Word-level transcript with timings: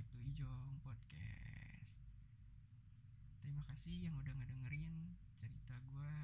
back 0.00 0.08
to 0.16 0.24
Ijong 0.32 0.80
Podcast. 0.80 1.92
Terima 3.44 3.60
kasih 3.68 4.00
yang 4.00 4.16
udah 4.16 4.32
ngedengerin 4.32 5.12
cerita 5.36 5.76
gue 5.76 6.16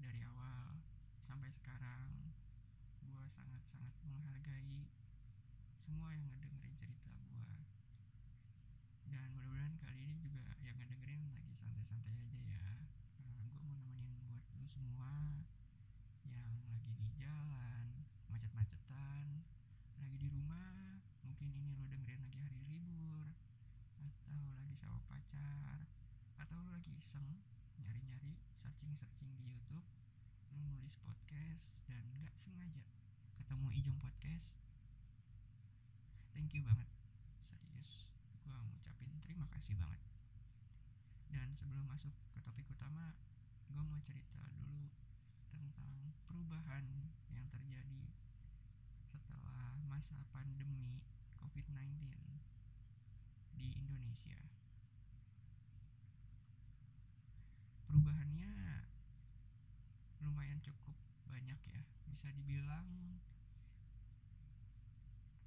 dari 0.00 0.24
awal 0.24 0.80
sampai 1.28 1.52
sekarang. 1.52 2.32
Gue 3.04 3.28
sangat-sangat 3.28 3.92
menghargai 4.08 4.88
semua 5.84 6.16
yang 6.16 6.32
ngedengerin 6.32 6.72
cerita 6.80 7.12
gue 7.28 7.44
Dan 9.04 9.20
mudah-mudahan 9.36 9.76
kali 9.84 10.00
ini 10.00 10.16
juga 10.24 10.56
yang 10.64 10.72
ngedengerin 10.80 11.28
lagi 11.28 11.52
santai-santai 11.60 12.16
aja 12.24 12.40
ya. 12.40 12.72
Nah, 13.20 13.36
Gue 13.44 13.60
mau 13.68 13.76
nemenin 13.84 14.16
buat 14.32 14.40
lu 14.56 14.64
semua 14.72 15.44
yang 16.24 16.40
lagi 16.72 16.88
di 16.96 17.08
jalan, 17.20 17.84
macet-macetan, 18.32 19.44
lagi 20.00 20.16
di 20.16 20.28
rumah. 20.32 20.72
Mungkin 21.24 21.52
ini 21.52 21.72
lo 21.76 21.84
dengerin 21.84 22.20
lagi 22.24 22.38
hari 22.40 22.53
atau 24.24 24.40
lagi 24.56 24.72
sama 24.80 24.96
pacar. 25.04 25.84
Atau 26.40 26.56
lo 26.56 26.72
lagi 26.72 26.96
iseng 26.96 27.28
nyari-nyari 27.76 28.32
searching-searching 28.56 29.28
di 29.36 29.52
YouTube 29.52 29.84
lo 30.48 30.64
nulis 30.64 30.96
podcast 31.04 31.68
dan 31.84 32.00
gak 32.24 32.32
sengaja 32.40 32.80
ketemu 33.36 33.68
Ijong 33.76 33.98
Podcast. 34.00 34.56
Thank 36.32 36.56
you 36.56 36.64
banget. 36.64 36.88
Serius 37.52 38.08
gua 38.40 38.56
ngucapin 38.64 39.12
terima 39.28 39.44
kasih 39.52 39.76
banget. 39.76 40.00
Dan 41.28 41.52
sebelum 41.60 41.84
masuk 41.84 42.16
ke 42.32 42.40
topik 42.40 42.64
utama 42.72 43.12
gue 43.68 43.82
mau 43.84 44.00
cerita 44.08 44.40
dulu 44.56 44.88
tentang 45.52 46.16
perubahan 46.24 46.88
yang 47.28 47.44
terjadi 47.52 48.08
setelah 49.12 49.74
masa 49.84 50.16
pandemi 50.32 51.04
COVID-19 51.42 52.53
di 53.54 53.74
Indonesia. 53.74 54.38
Perubahannya 57.86 58.52
lumayan 60.22 60.58
cukup 60.64 60.96
banyak 61.30 61.60
ya, 61.70 61.80
bisa 62.10 62.28
dibilang 62.34 62.86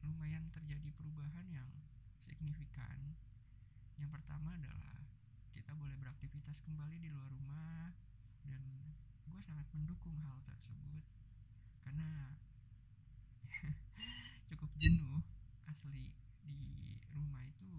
lumayan 0.03 0.47
terjadi 0.55 0.89
perubahan 0.95 1.47
yang 1.51 1.67
signifikan. 2.15 3.17
Yang 3.99 4.15
pertama 4.15 4.55
adalah 4.55 5.03
kita 5.51 5.75
boleh 5.75 5.95
beraktivitas 5.99 6.63
kembali 6.63 6.95
di 7.01 7.09
luar 7.11 7.27
rumah 7.27 7.91
dan 8.47 8.63
gue 9.27 9.39
sangat 9.43 9.67
mendukung 9.75 10.15
hal 10.23 10.39
tersebut 10.47 11.03
karena 11.83 12.31
cukup 14.49 14.71
jenuh 14.79 15.19
asli 15.67 16.15
di 16.47 16.71
rumah 17.11 17.43
itu 17.43 17.71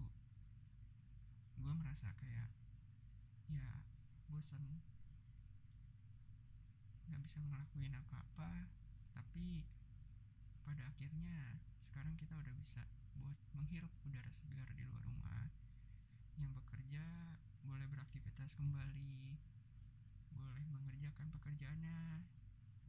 gue 1.59 1.73
merasa 1.73 2.13
kayak 2.21 2.49
ya 3.49 3.67
bosan 4.29 4.81
nggak 7.09 7.21
bisa 7.25 7.39
ngelakuin 7.41 7.97
apa-apa 7.97 8.69
tapi 9.13 9.65
pada 10.63 10.85
akhirnya 10.85 11.57
sekarang 11.89 12.13
kita 12.15 12.37
udah 12.37 12.53
bisa 12.55 12.85
buat 13.17 13.35
menghirup 13.57 13.91
udara 14.07 14.31
segar 14.31 14.69
di 14.77 14.85
luar 14.87 15.03
rumah. 15.03 15.49
Yang 16.37 16.55
bekerja 16.61 17.03
boleh 17.65 17.87
beraktivitas 17.91 18.55
kembali. 18.55 19.35
Boleh 20.37 20.63
mengerjakan 20.71 21.27
pekerjaannya 21.35 22.23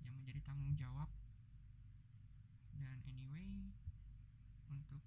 yang 0.04 0.14
menjadi 0.20 0.40
tanggung 0.46 0.76
jawab. 0.78 1.08
Dan 2.78 3.02
anyway 3.08 3.74
untuk 4.70 5.02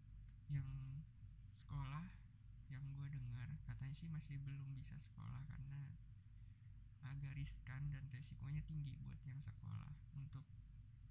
yang 0.49 0.67
sekolah 1.55 2.09
yang 2.67 2.83
gue 2.97 3.07
dengar 3.13 3.49
katanya 3.69 3.95
sih 3.95 4.09
masih 4.09 4.35
belum 4.43 4.73
bisa 4.75 4.97
sekolah 4.99 5.43
karena 5.47 5.93
agak 7.03 7.35
riskan 7.37 7.91
dan 7.93 8.03
resikonya 8.09 8.63
tinggi 8.65 8.95
buat 9.03 9.19
yang 9.27 9.39
sekolah 9.39 9.91
untuk 10.17 10.43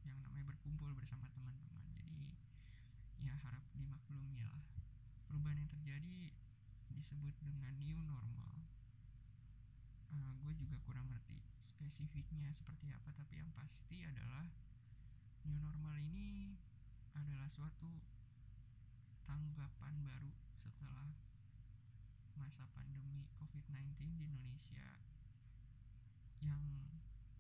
yang 0.03 0.19
namanya 0.19 0.50
berkumpul 0.50 0.91
bersama 0.98 1.31
teman-teman. 1.31 1.84
Jadi 1.94 2.34
ya 3.22 3.32
harap 3.47 3.62
dimaklumi 3.76 4.42
lah. 4.42 4.60
Perubahan 5.31 5.62
yang 5.62 5.71
terjadi 5.71 6.34
disebut 6.92 7.34
dengan 7.44 7.72
new 7.78 8.00
normal. 8.03 8.66
Uh, 10.12 10.32
gue 10.44 10.53
juga 10.60 10.76
kurang 10.84 11.09
ngerti 11.09 11.41
spesifiknya 11.65 12.53
seperti 12.53 12.92
apa 12.92 13.10
tapi 13.16 13.41
yang 13.41 13.48
pasti 13.56 14.04
adalah 14.04 14.44
new 15.48 15.56
normal 15.59 15.97
ini 15.98 16.54
adalah 17.16 17.48
suatu 17.48 17.88
tanggapan 19.32 19.97
baru 20.04 20.28
setelah 20.60 21.09
masa 22.37 22.69
pandemi 22.76 23.25
COVID-19 23.41 23.97
di 23.97 24.28
Indonesia 24.28 24.84
yang 26.44 26.60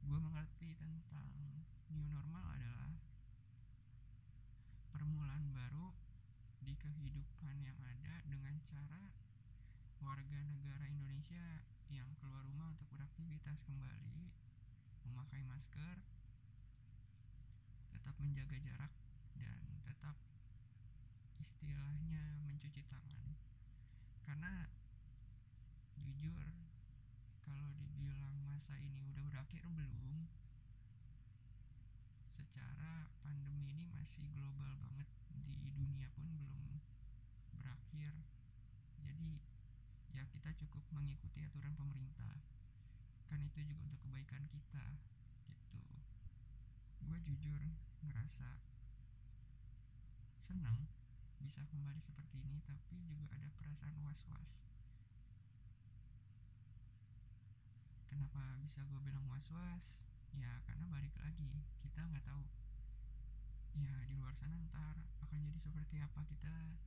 gue 0.00 0.16
mengerti 0.16 0.72
tentang 0.80 1.28
new 1.92 2.08
normal 2.08 2.48
adalah 2.56 2.96
permulaan 4.88 5.52
baru 5.52 5.92
di 6.64 6.80
kehidupan 6.80 7.60
yang 7.60 7.76
ada 7.84 8.24
dengan 8.24 8.56
cara 8.72 9.12
warga 10.00 10.40
negara 10.48 10.88
Indonesia 10.88 11.60
yang 11.92 12.08
keluar 12.16 12.40
rumah 12.48 12.72
untuk 12.72 12.88
beraktivitas 12.88 13.68
kembali 13.68 14.32
memakai 15.12 15.44
masker 15.44 16.00
tetap 17.92 18.16
menjaga 18.16 18.56
jarak 18.64 18.92
dan 19.36 19.71
istilahnya 21.62 22.18
mencuci 22.42 22.82
tangan. 22.90 23.38
Karena 24.26 24.66
jujur 25.94 26.50
kalau 27.46 27.70
dibilang 27.78 28.34
masa 28.50 28.74
ini 28.82 29.06
udah 29.06 29.22
berakhir 29.30 29.62
belum 29.70 30.26
secara 32.34 33.06
pandemi 33.22 33.70
ini 33.78 33.86
masih 33.94 34.26
global 34.34 34.74
banget. 34.74 35.06
Di 35.30 35.70
dunia 35.78 36.10
pun 36.18 36.26
belum 36.34 36.82
berakhir. 37.54 38.10
Jadi 39.06 39.38
ya 40.18 40.26
kita 40.34 40.50
cukup 40.66 40.82
mengikuti 40.90 41.46
aturan 41.46 41.78
pemerintah. 41.78 42.42
Kan 43.30 43.38
itu 43.38 43.62
juga 43.70 43.86
untuk 43.86 44.02
kebaikan 44.02 44.50
kita 44.50 44.98
gitu. 45.46 45.78
Gue 47.06 47.22
jujur 47.22 47.62
ngerasa 48.02 48.58
senang 50.42 50.90
bisa 51.42 51.66
kembali 51.74 51.98
seperti 51.98 52.38
ini 52.38 52.62
tapi 52.62 53.02
juga 53.18 53.34
ada 53.34 53.50
perasaan 53.58 53.98
was-was. 54.06 54.62
Kenapa 58.06 58.54
bisa 58.62 58.86
gue 58.86 59.00
bilang 59.02 59.26
was-was? 59.26 60.06
Ya 60.38 60.62
karena 60.62 60.86
balik 60.86 61.10
lagi 61.18 61.66
kita 61.82 61.98
nggak 61.98 62.22
tahu. 62.22 62.46
Ya 63.74 63.90
di 64.06 64.14
luar 64.14 64.38
sana 64.38 64.54
ntar 64.70 65.02
akan 65.18 65.38
jadi 65.42 65.58
seperti 65.58 65.98
apa 65.98 66.22
kita. 66.30 66.78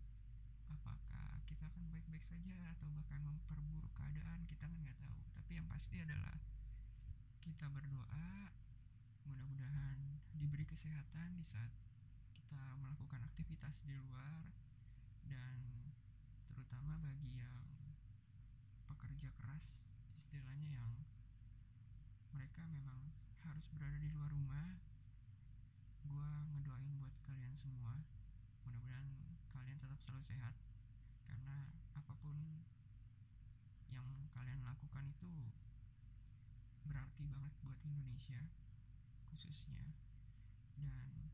Apakah 0.71 1.43
kita 1.43 1.67
akan 1.67 1.91
baik-baik 1.91 2.23
saja 2.23 2.55
atau 2.71 2.87
bahkan 2.95 3.19
memperburuk 3.27 3.91
keadaan 3.91 4.47
kita 4.47 4.71
kan 4.71 4.79
nggak 4.79 4.95
tahu. 4.95 5.19
Tapi 5.35 5.51
yang 5.59 5.67
pasti 5.67 5.99
adalah 5.99 6.39
kita 7.43 7.67
berdoa 7.75 8.55
mudah-mudahan 9.27 9.99
diberi 10.39 10.63
kesehatan 10.63 11.35
di 11.35 11.43
saat 11.43 11.75
kita 12.45 12.77
melakukan 12.77 13.25
aktivitas 13.25 13.73
di 13.81 13.97
luar 14.05 14.37
dan 15.25 15.57
terutama 16.45 17.01
bagi 17.01 17.41
yang 17.41 17.57
pekerja 18.85 19.33
keras 19.33 19.81
istilahnya 20.13 20.77
yang 20.77 20.85
mereka 22.37 22.61
memang 22.69 23.01
harus 23.41 23.65
berada 23.73 23.97
di 23.97 24.13
luar 24.13 24.29
rumah. 24.29 24.77
Gue 26.05 26.29
ngedoain 26.53 26.93
buat 27.01 27.17
kalian 27.25 27.57
semua. 27.57 27.97
Mudah-mudahan 28.61 29.09
kalian 29.49 29.81
tetap 29.81 29.97
selalu 30.05 30.23
sehat 30.29 30.53
karena 31.25 31.65
apa 31.97 32.13
pun 32.21 32.37
yang 33.89 34.05
kalian 34.37 34.61
lakukan 34.61 35.09
itu 35.09 35.33
berarti 36.85 37.25
banget 37.25 37.53
buat 37.65 37.77
Indonesia 37.81 38.45
khususnya. 39.33 39.97
Dan 40.77 41.33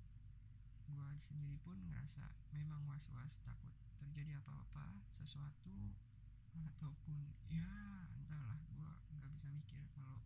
gue 0.91 1.11
sendiri 1.23 1.55
pun 1.63 1.79
ngerasa 1.87 2.35
memang 2.51 2.83
was-was 2.91 3.39
takut 3.47 3.71
terjadi 4.03 4.43
apa-apa 4.43 4.99
sesuatu 5.15 5.95
ataupun 6.51 7.31
ya 7.47 7.63
entahlah 8.19 8.59
gue 8.75 8.91
nggak 9.15 9.29
bisa 9.31 9.47
mikir 9.55 9.79
kalau 9.95 10.19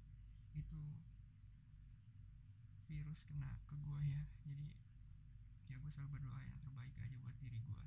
itu 0.58 0.82
virus 2.90 3.22
kena 3.30 3.54
ke 3.70 3.76
gue 3.78 4.02
ya. 4.10 4.22
Jadi 4.46 4.68
ya 5.70 5.76
gue 5.78 5.92
selalu 5.94 6.18
berdoa 6.18 6.42
yang 6.42 6.58
terbaik 6.62 6.94
aja 6.98 7.16
buat 7.22 7.38
diri 7.42 7.62
gue 7.62 7.84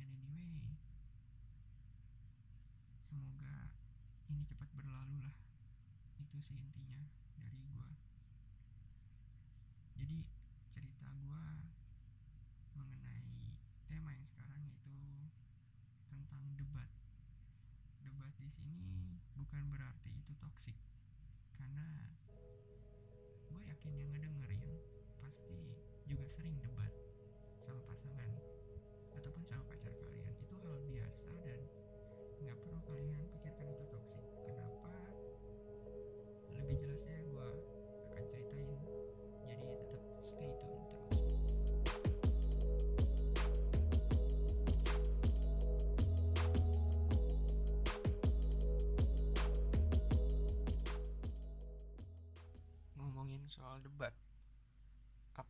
and 0.00 0.16
anyway 0.32 0.72
semoga 3.08 3.68
ini 4.32 4.42
cepat 4.48 4.68
berlalu 4.72 5.20
lah. 5.20 5.34
Itu 6.16 6.40
sih 6.40 6.56
intinya 6.56 7.04
dari 7.36 7.60
gue 7.68 7.88
jadi 9.96 10.18
cerita 10.72 11.06
gue 11.14 11.44
mengenai 12.82 13.54
tema 13.86 14.10
yang 14.10 14.26
sekarang 14.26 14.60
yaitu 14.66 14.98
tentang 16.10 16.42
debat. 16.58 16.90
Debat 18.02 18.32
di 18.36 18.50
sini 18.50 19.16
bukan 19.38 19.62
berarti 19.70 20.10
itu 20.12 20.32
toksik 20.36 20.76
karena 21.56 21.86
gue 23.48 23.60
yakin 23.70 23.92
yang 23.94 24.10
ngedengerin 24.12 24.62
pasti 25.22 25.78
juga 26.04 26.26
sering 26.34 26.58
debat 26.60 26.90
sama 27.62 27.80
pasangan 27.86 28.30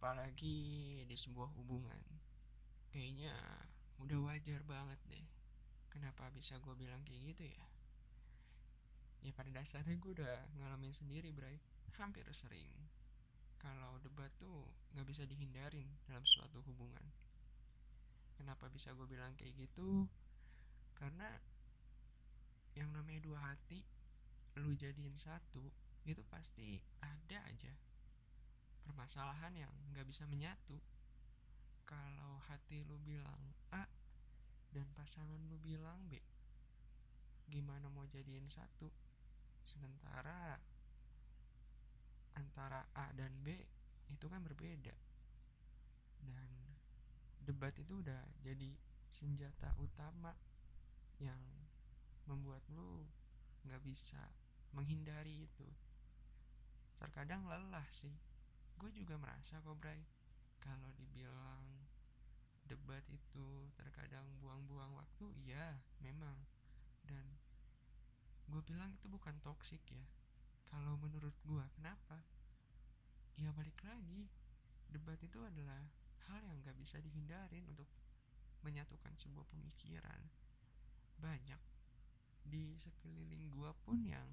apalagi 0.02 0.98
di 1.06 1.14
sebuah 1.14 1.46
hubungan. 1.62 2.02
Kayaknya 2.90 3.38
udah 4.02 4.18
wajar 4.26 4.58
banget 4.66 4.98
deh. 5.06 5.26
Kenapa 5.94 6.26
bisa 6.34 6.58
gue 6.58 6.74
bilang 6.74 7.06
kayak 7.06 7.22
gitu 7.30 7.46
ya? 7.46 7.66
Ya 9.22 9.30
pada 9.30 9.54
dasarnya 9.54 9.94
gue 10.02 10.10
udah 10.18 10.42
ngalamin 10.58 10.90
sendiri 10.90 11.30
bray. 11.30 11.54
Hampir 12.02 12.26
sering. 12.34 12.66
Kalau 13.62 13.94
debat 14.02 14.26
tuh 14.42 14.66
nggak 14.90 15.06
bisa 15.06 15.22
dihindarin 15.22 15.86
dalam 16.10 16.26
suatu 16.26 16.58
hubungan. 16.66 17.06
Kenapa 18.34 18.66
bisa 18.74 18.90
gue 18.98 19.06
bilang 19.06 19.38
kayak 19.38 19.54
gitu? 19.54 20.10
Karena 20.98 21.30
yang 22.74 22.90
namanya 22.90 23.22
dua 23.22 23.38
hati 23.38 23.86
lu 24.58 24.74
jadiin 24.74 25.14
satu 25.14 25.62
itu 26.02 26.26
pasti 26.26 26.82
ada 26.98 27.38
aja 27.46 27.70
permasalahan 28.86 29.54
yang 29.54 29.72
nggak 29.92 30.06
bisa 30.06 30.26
menyatu. 30.26 30.78
Kalau 31.86 32.40
hati 32.48 32.82
lu 32.86 32.96
bilang 33.02 33.52
A 33.74 33.84
dan 34.72 34.88
pasangan 34.96 35.38
lu 35.50 35.60
bilang 35.60 35.98
B 36.08 36.16
gimana 37.52 37.92
mau 37.92 38.08
jadiin 38.08 38.48
satu? 38.48 38.88
Sementara 39.60 40.56
antara 42.32 42.88
A 42.96 43.12
dan 43.12 43.32
B 43.44 43.52
itu 44.08 44.24
kan 44.24 44.40
berbeda. 44.40 44.96
Dan 46.24 46.48
debat 47.44 47.76
itu 47.76 48.00
udah 48.00 48.24
jadi 48.40 48.72
senjata 49.12 49.76
utama 49.76 50.32
yang 51.20 51.38
membuat 52.24 52.64
lu 52.72 53.04
nggak 53.68 53.84
bisa 53.84 54.32
menghindari 54.72 55.44
itu. 55.44 55.68
Terkadang 56.96 57.44
lelah 57.44 57.84
sih 57.92 58.31
gue 58.82 58.90
juga 58.98 59.14
merasa 59.14 59.62
kok 59.62 59.78
Bray 59.78 60.02
kalau 60.58 60.90
dibilang 60.98 61.86
debat 62.66 63.06
itu 63.14 63.70
terkadang 63.78 64.26
buang-buang 64.42 64.90
waktu 64.98 65.30
iya 65.46 65.78
memang. 66.02 66.34
Dan 67.06 67.22
gue 68.50 68.58
bilang 68.66 68.90
itu 68.90 69.06
bukan 69.06 69.38
toksik 69.38 69.86
ya. 69.86 70.02
Kalau 70.66 70.98
menurut 70.98 71.30
gue 71.46 71.62
kenapa? 71.78 72.26
Ya 73.38 73.54
balik 73.54 73.78
lagi 73.86 74.26
debat 74.90 75.22
itu 75.22 75.38
adalah 75.46 75.86
hal 76.26 76.42
yang 76.42 76.58
gak 76.66 76.74
bisa 76.74 76.98
dihindarin 76.98 77.62
untuk 77.70 77.86
menyatukan 78.66 79.14
sebuah 79.14 79.46
pemikiran. 79.46 80.26
Banyak 81.22 81.62
di 82.42 82.74
sekeliling 82.82 83.46
gue 83.46 83.70
pun 83.86 84.02
yang 84.02 84.26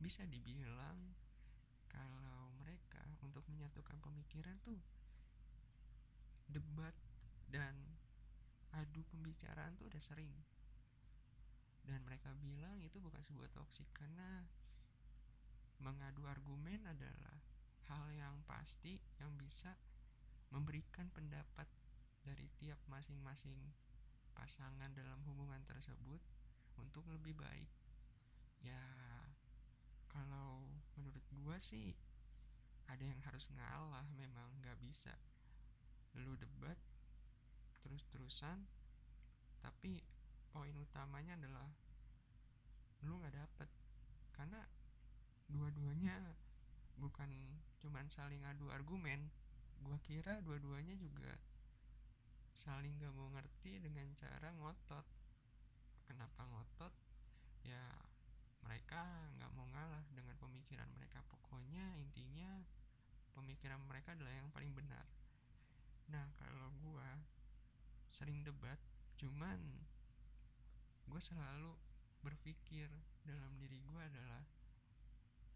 bisa 0.00 0.24
dibilang 0.24 1.12
kalau 1.94 2.50
mereka 2.58 3.06
untuk 3.22 3.46
menyatukan 3.46 3.94
pemikiran 4.02 4.58
tuh 4.66 4.82
debat 6.50 6.92
dan 7.46 7.78
adu 8.74 9.06
pembicaraan 9.14 9.78
tuh 9.78 9.86
udah 9.86 10.02
sering. 10.02 10.34
Dan 11.86 12.02
mereka 12.02 12.34
bilang 12.42 12.82
itu 12.82 12.98
bukan 12.98 13.22
sebuah 13.22 13.46
toksik 13.54 13.86
karena 13.94 14.42
mengadu 15.78 16.26
argumen 16.26 16.82
adalah 16.88 17.38
hal 17.92 18.08
yang 18.16 18.40
pasti 18.48 18.96
yang 19.20 19.30
bisa 19.36 19.76
memberikan 20.48 21.12
pendapat 21.12 21.68
dari 22.24 22.48
tiap 22.56 22.80
masing-masing 22.88 23.54
pasangan 24.32 24.90
dalam 24.96 25.20
hubungan 25.28 25.60
tersebut 25.68 26.18
untuk 26.80 27.04
lebih 27.06 27.36
baik. 27.36 27.68
Ya 28.64 28.80
kalau 30.08 30.64
menurut 30.98 31.24
gua 31.42 31.56
sih 31.58 31.94
ada 32.90 33.04
yang 33.04 33.20
harus 33.24 33.48
ngalah 33.54 34.06
memang 34.14 34.48
nggak 34.60 34.78
bisa. 34.82 35.14
Lu 36.18 36.38
debat 36.38 36.78
terus-terusan 37.84 38.64
tapi 39.60 40.00
poin 40.52 40.72
utamanya 40.76 41.36
adalah 41.40 41.68
lu 43.02 43.18
nggak 43.18 43.34
dapet. 43.34 43.68
Karena 44.34 44.62
dua-duanya 45.50 46.16
bukan 46.98 47.28
cuman 47.82 48.06
saling 48.08 48.40
adu 48.46 48.70
argumen 48.70 49.28
gua 49.82 49.98
kira 50.00 50.40
dua-duanya 50.40 50.96
juga 50.96 51.36
saling 52.54 52.96
gak 53.02 53.12
mau 53.12 53.28
ngerti 53.34 53.82
dengan 53.82 54.06
cara 54.14 54.54
ngotot 54.56 55.04
kenapa 56.06 56.46
ngotot 56.48 56.94
ya 57.66 57.82
mereka 58.64 59.04
nggak 59.36 59.52
mau 59.52 59.66
ngalah 59.74 60.00
dengan 60.14 60.38
pemikiran 60.38 60.88
mereka 60.96 61.20
pokoknya 61.28 61.98
intinya 62.00 62.62
pemikiran 63.64 63.88
mereka 63.88 64.12
adalah 64.12 64.36
yang 64.36 64.52
paling 64.52 64.76
benar. 64.76 65.08
Nah 66.12 66.28
kalau 66.36 66.68
gue 66.84 67.10
sering 68.12 68.44
debat 68.44 68.76
cuman 69.16 69.56
gue 71.08 71.16
selalu 71.24 71.72
berpikir 72.20 72.92
dalam 73.24 73.56
diri 73.56 73.80
gue 73.80 74.00
adalah 74.04 74.44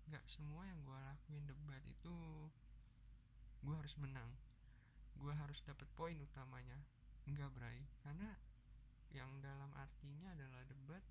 nggak 0.09 0.25
semua 0.25 0.65
yang 0.73 0.81
gue 0.89 0.97
lakuin 0.97 1.45
debat 1.53 1.85
itu 1.85 2.17
gue 3.61 3.75
harus 3.77 3.93
menang. 4.01 4.33
Gue 5.21 5.37
harus 5.37 5.61
dapat 5.69 5.85
poin 5.93 6.17
utamanya. 6.17 6.81
Enggak 7.29 7.53
bray. 7.53 7.85
Karena 8.01 8.33
yang 9.13 9.29
dalam 9.45 9.69
artinya 9.77 10.33
adalah 10.33 10.65
debat 10.65 11.05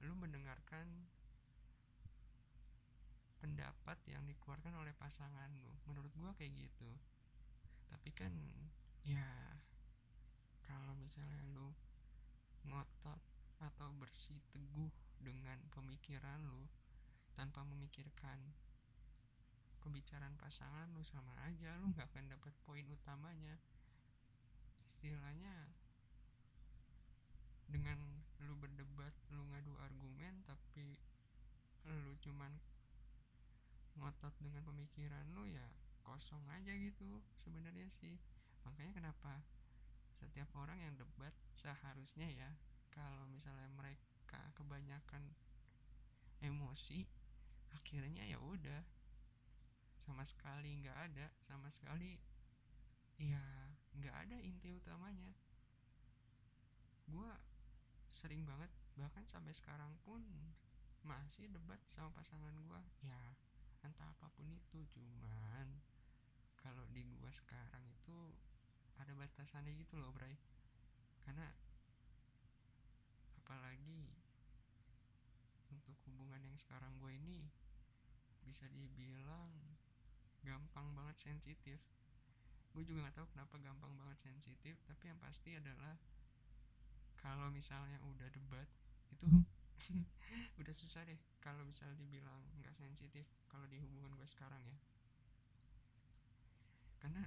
lu 0.00 0.16
mendengarkan 0.16 1.12
pendapat 3.44 4.00
yang 4.08 4.24
dikeluarkan 4.24 4.72
oleh 4.72 4.96
pasangan 4.96 5.52
lu 5.60 5.68
menurut 5.84 6.08
gua 6.16 6.32
kayak 6.32 6.56
gitu. 6.56 6.96
Tapi 7.92 8.08
kan 8.16 8.32
ya 9.04 9.60
kalau 10.64 10.96
misalnya 10.96 11.36
lu 11.52 11.76
ngotot 12.64 13.20
atau 13.60 13.92
bersih 14.00 14.40
teguh 14.48 14.88
dengan 15.20 15.60
pemikiran 15.68 16.40
lu 16.40 16.64
tanpa 17.36 17.60
memikirkan 17.68 18.56
pembicaraan 19.84 20.40
pasangan 20.40 20.88
lu 20.96 21.04
sama 21.04 21.36
aja 21.44 21.76
lu 21.76 21.92
nggak 21.92 22.08
akan 22.16 22.32
dapat 22.32 22.56
poin 22.64 22.88
utamanya. 22.88 23.60
Istilahnya 24.88 25.68
dengan 27.68 28.00
lu 28.40 28.56
berdebat 28.56 29.12
lu 29.36 29.44
ngadu 29.52 29.76
argumen 29.84 30.40
tapi 30.48 30.96
lu 31.84 32.16
cuman 32.24 32.56
ngotot 33.98 34.34
dengan 34.42 34.62
pemikiran 34.66 35.24
lu 35.34 35.46
ya 35.46 35.64
kosong 36.04 36.42
aja 36.52 36.72
gitu 36.76 37.22
sebenarnya 37.40 37.88
sih. 38.00 38.18
Makanya 38.66 38.92
kenapa 38.96 39.42
setiap 40.14 40.48
orang 40.56 40.78
yang 40.80 40.94
debat 40.94 41.32
seharusnya 41.58 42.28
ya 42.30 42.50
kalau 42.92 43.26
misalnya 43.26 43.66
mereka 43.74 44.40
kebanyakan 44.54 45.34
emosi 46.42 47.06
akhirnya 47.74 48.24
ya 48.28 48.38
udah. 48.38 48.82
Sama 49.98 50.26
sekali 50.28 50.84
nggak 50.84 50.98
ada 51.10 51.32
sama 51.48 51.72
sekali 51.72 52.20
ya 53.16 53.40
nggak 53.96 54.14
ada 54.28 54.36
inti 54.42 54.74
utamanya. 54.74 55.32
Gue 57.08 57.30
sering 58.08 58.44
banget 58.44 58.68
bahkan 58.94 59.26
sampai 59.26 59.50
sekarang 59.50 59.90
pun 60.06 60.22
masih 61.04 61.50
debat 61.50 61.76
sama 61.90 62.08
pasangan 62.14 62.54
gue 62.54 62.80
ya 63.04 63.20
entah 63.84 64.08
apa 64.08 64.26
pun 64.32 64.48
itu 64.48 64.80
cuman 64.96 65.68
kalau 66.56 66.88
di 66.96 67.04
gua 67.20 67.28
sekarang 67.28 67.84
itu 67.84 68.32
ada 68.96 69.12
batasannya 69.12 69.76
gitu 69.76 70.00
loh 70.00 70.10
Bray. 70.16 70.40
Karena 71.20 71.52
apalagi 73.36 74.08
untuk 75.68 75.96
hubungan 76.08 76.40
yang 76.40 76.56
sekarang 76.56 76.96
gue 77.00 77.12
ini 77.12 77.44
bisa 78.44 78.64
dibilang 78.72 79.52
gampang 80.40 80.92
banget 80.96 81.16
sensitif. 81.20 81.80
Gue 82.72 82.82
juga 82.82 83.06
nggak 83.06 83.16
tahu 83.20 83.26
kenapa 83.36 83.60
gampang 83.60 83.92
banget 84.00 84.18
sensitif 84.32 84.80
tapi 84.88 85.12
yang 85.12 85.20
pasti 85.20 85.54
adalah 85.60 86.00
kalau 87.20 87.48
misalnya 87.48 87.96
udah 88.04 88.28
debat 88.28 88.68
itu 89.12 89.24
udah 90.60 90.74
susah 90.74 91.04
deh 91.06 91.18
kalau 91.42 91.62
bisa 91.66 91.84
dibilang 91.98 92.40
nggak 92.60 92.74
sensitif 92.74 93.26
kalau 93.46 93.66
di 93.68 93.78
hubungan 93.78 94.14
gue 94.16 94.28
sekarang 94.28 94.60
ya. 94.64 94.78
Karena 96.98 97.22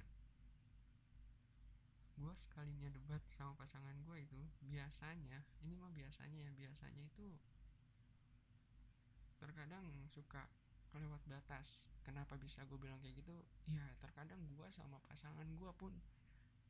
gue 2.18 2.34
sekalinya 2.34 2.90
debat 2.90 3.22
sama 3.30 3.54
pasangan 3.54 3.94
gue 4.02 4.18
itu 4.18 4.40
biasanya 4.66 5.38
ini 5.62 5.78
mah 5.78 5.94
biasanya 5.94 6.50
ya 6.50 6.50
biasanya 6.50 7.02
itu 7.06 7.30
terkadang 9.38 9.86
suka 10.10 10.50
kelewat 10.90 11.22
batas. 11.30 11.86
Kenapa 12.02 12.34
bisa 12.40 12.64
gue 12.66 12.78
bilang 12.80 12.98
kayak 12.98 13.22
gitu? 13.22 13.36
Ya 13.70 13.86
terkadang 14.02 14.40
gue 14.58 14.68
sama 14.74 14.98
pasangan 15.06 15.46
gue 15.46 15.72
pun 15.78 15.94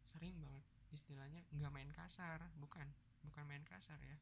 sering 0.04 0.37
banget 0.40 0.64
istilahnya 0.88 1.44
nggak 1.52 1.73
main 1.73 1.92
kasar 1.92 2.40
bukan 2.61 2.88
bukan 3.25 3.44
main 3.49 3.64
kasar 3.64 3.97
ya. 4.04 4.16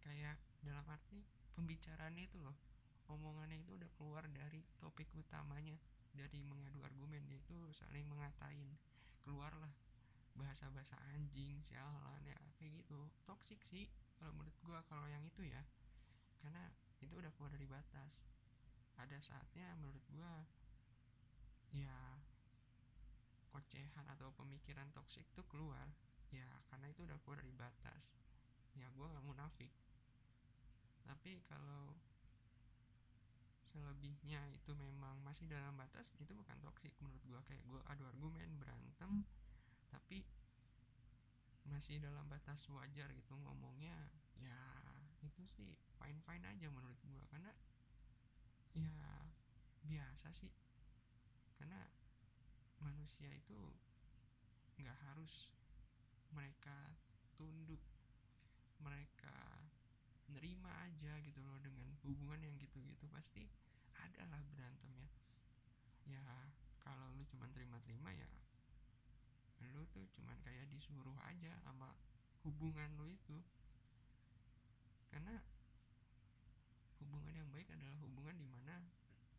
Kayak 0.00 0.40
dalam 0.66 0.84
arti 0.90 1.22
pembicaraannya 1.54 2.26
itu 2.26 2.42
loh 2.42 2.58
omongannya 3.06 3.62
itu 3.62 3.78
udah 3.78 3.90
keluar 3.94 4.26
dari 4.26 4.66
topik 4.82 5.06
utamanya 5.14 5.78
dari 6.16 6.40
mengadu 6.42 6.80
argumen 6.82 7.22
yaitu 7.28 7.54
saling 7.70 8.06
mengatain. 8.08 8.74
Keluarlah 9.22 9.70
bahasa-bahasa 10.36 10.96
anjing 11.14 11.60
sialan 11.62 12.22
ya 12.26 12.38
kayak 12.58 12.82
gitu. 12.82 12.98
Toksik 13.28 13.60
sih 13.68 13.86
kalau 14.18 14.32
menurut 14.34 14.56
gue 14.64 14.78
kalau 14.90 15.06
yang 15.06 15.22
itu 15.22 15.46
ya. 15.46 15.62
Karena 16.42 16.72
itu 16.98 17.14
udah 17.14 17.30
keluar 17.36 17.52
dari 17.54 17.68
batas. 17.68 18.22
Ada 18.96 19.20
saatnya 19.20 19.76
menurut 19.76 20.02
gue 20.08 20.34
ya 21.76 22.16
ocehan 23.52 24.06
atau 24.08 24.32
pemikiran 24.36 24.88
toksik 24.92 25.24
tuh 25.32 25.44
keluar 25.48 25.88
ya 26.32 26.44
karena 26.72 26.88
itu 26.88 27.04
udah 27.04 27.18
keluar 27.22 27.38
dari 27.44 27.54
batas. 27.54 28.16
Ya 28.72 28.88
gue 28.92 29.06
nggak 29.06 29.24
munafik 29.24 29.72
tapi 31.06 31.40
kalau 31.46 31.94
selebihnya 33.62 34.42
itu 34.52 34.72
memang 34.74 35.22
masih 35.22 35.46
dalam 35.46 35.74
batas 35.78 36.10
itu 36.18 36.32
bukan 36.34 36.58
toksik 36.62 36.92
menurut 37.02 37.22
gue 37.22 37.40
kayak 37.46 37.62
gue 37.66 37.80
adu 37.86 38.04
argumen 38.06 38.50
berantem 38.58 39.26
tapi 39.90 40.26
masih 41.66 41.98
dalam 41.98 42.26
batas 42.30 42.62
wajar 42.70 43.10
gitu 43.10 43.34
ngomongnya 43.42 43.94
ya 44.38 44.60
itu 45.22 45.42
sih 45.50 45.74
fine 45.98 46.22
fine 46.22 46.44
aja 46.46 46.66
menurut 46.70 46.98
gue 47.02 47.22
karena 47.30 47.50
ya 48.76 49.16
biasa 49.86 50.28
sih. 50.36 50.52
Karena 51.56 51.80
manusia 52.82 53.32
itu 53.32 53.56
nggak 54.76 54.98
harus 55.08 55.48
mereka 56.34 56.92
tunduk 57.40 57.80
mereka 58.82 59.45
nerima 60.30 60.70
aja 60.82 61.12
gitu 61.22 61.40
loh 61.42 61.58
dengan 61.62 61.86
hubungan 62.02 62.40
yang 62.42 62.54
gitu-gitu. 62.58 63.06
Pasti 63.10 63.46
ada 63.94 64.22
lah 64.30 64.42
berantem 64.54 64.90
ya. 64.94 65.08
Ya 66.06 66.22
kalau 66.82 67.10
lu 67.18 67.26
cuma 67.26 67.50
terima-terima 67.50 68.14
ya 68.14 68.28
lu 69.76 69.84
tuh 69.92 70.08
cuman 70.16 70.40
kayak 70.40 70.72
disuruh 70.72 71.16
aja 71.28 71.52
sama 71.60 71.92
hubungan 72.48 72.88
lu 72.96 73.04
itu. 73.10 73.36
Karena 75.12 75.36
hubungan 77.04 77.34
yang 77.36 77.48
baik 77.52 77.68
adalah 77.72 77.96
hubungan 78.00 78.36
di 78.40 78.48
mana 78.48 78.80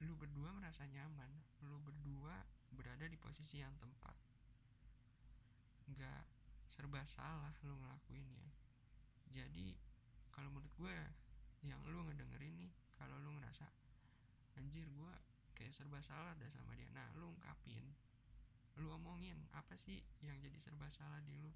lu 0.06 0.13
berdua 0.13 0.53
merasa 0.53 0.86
nyaman 0.86 1.41
lu 1.65 1.82
berdua 1.82 2.46
berada 2.70 3.10
di 3.10 3.17
posisi 3.17 3.65
yang 3.65 3.74
tepat. 3.82 4.13
Nggak 5.89 6.22
serba 6.70 7.01
salah 7.10 7.56
lu 7.65 7.74
ngelakuinnya 7.82 8.46
jadi 9.34 9.74
kalau 10.38 10.53
menurut 10.53 10.70
gue 10.77 10.94
yang 11.65 11.82
lu 11.89 12.06
ngedengerin 12.06 12.53
nih 12.62 12.70
kalau 12.94 13.17
lu 13.17 13.34
ngerasa 13.41 13.65
anjir 14.53 14.86
gue 14.86 15.13
kayak 15.58 15.74
serba 15.74 15.98
salah 16.06 16.38
dah 16.38 16.46
sama 16.53 16.77
dia. 16.77 16.86
Nah 16.94 17.10
lu 17.17 17.34
ungkapin 17.34 17.82
lu 18.77 18.94
omongin 18.94 19.34
apa 19.58 19.74
sih 19.82 19.98
yang 20.22 20.38
jadi 20.38 20.62
serba 20.62 20.86
salah 20.94 21.17
di 21.25 21.34
lu? 21.34 21.50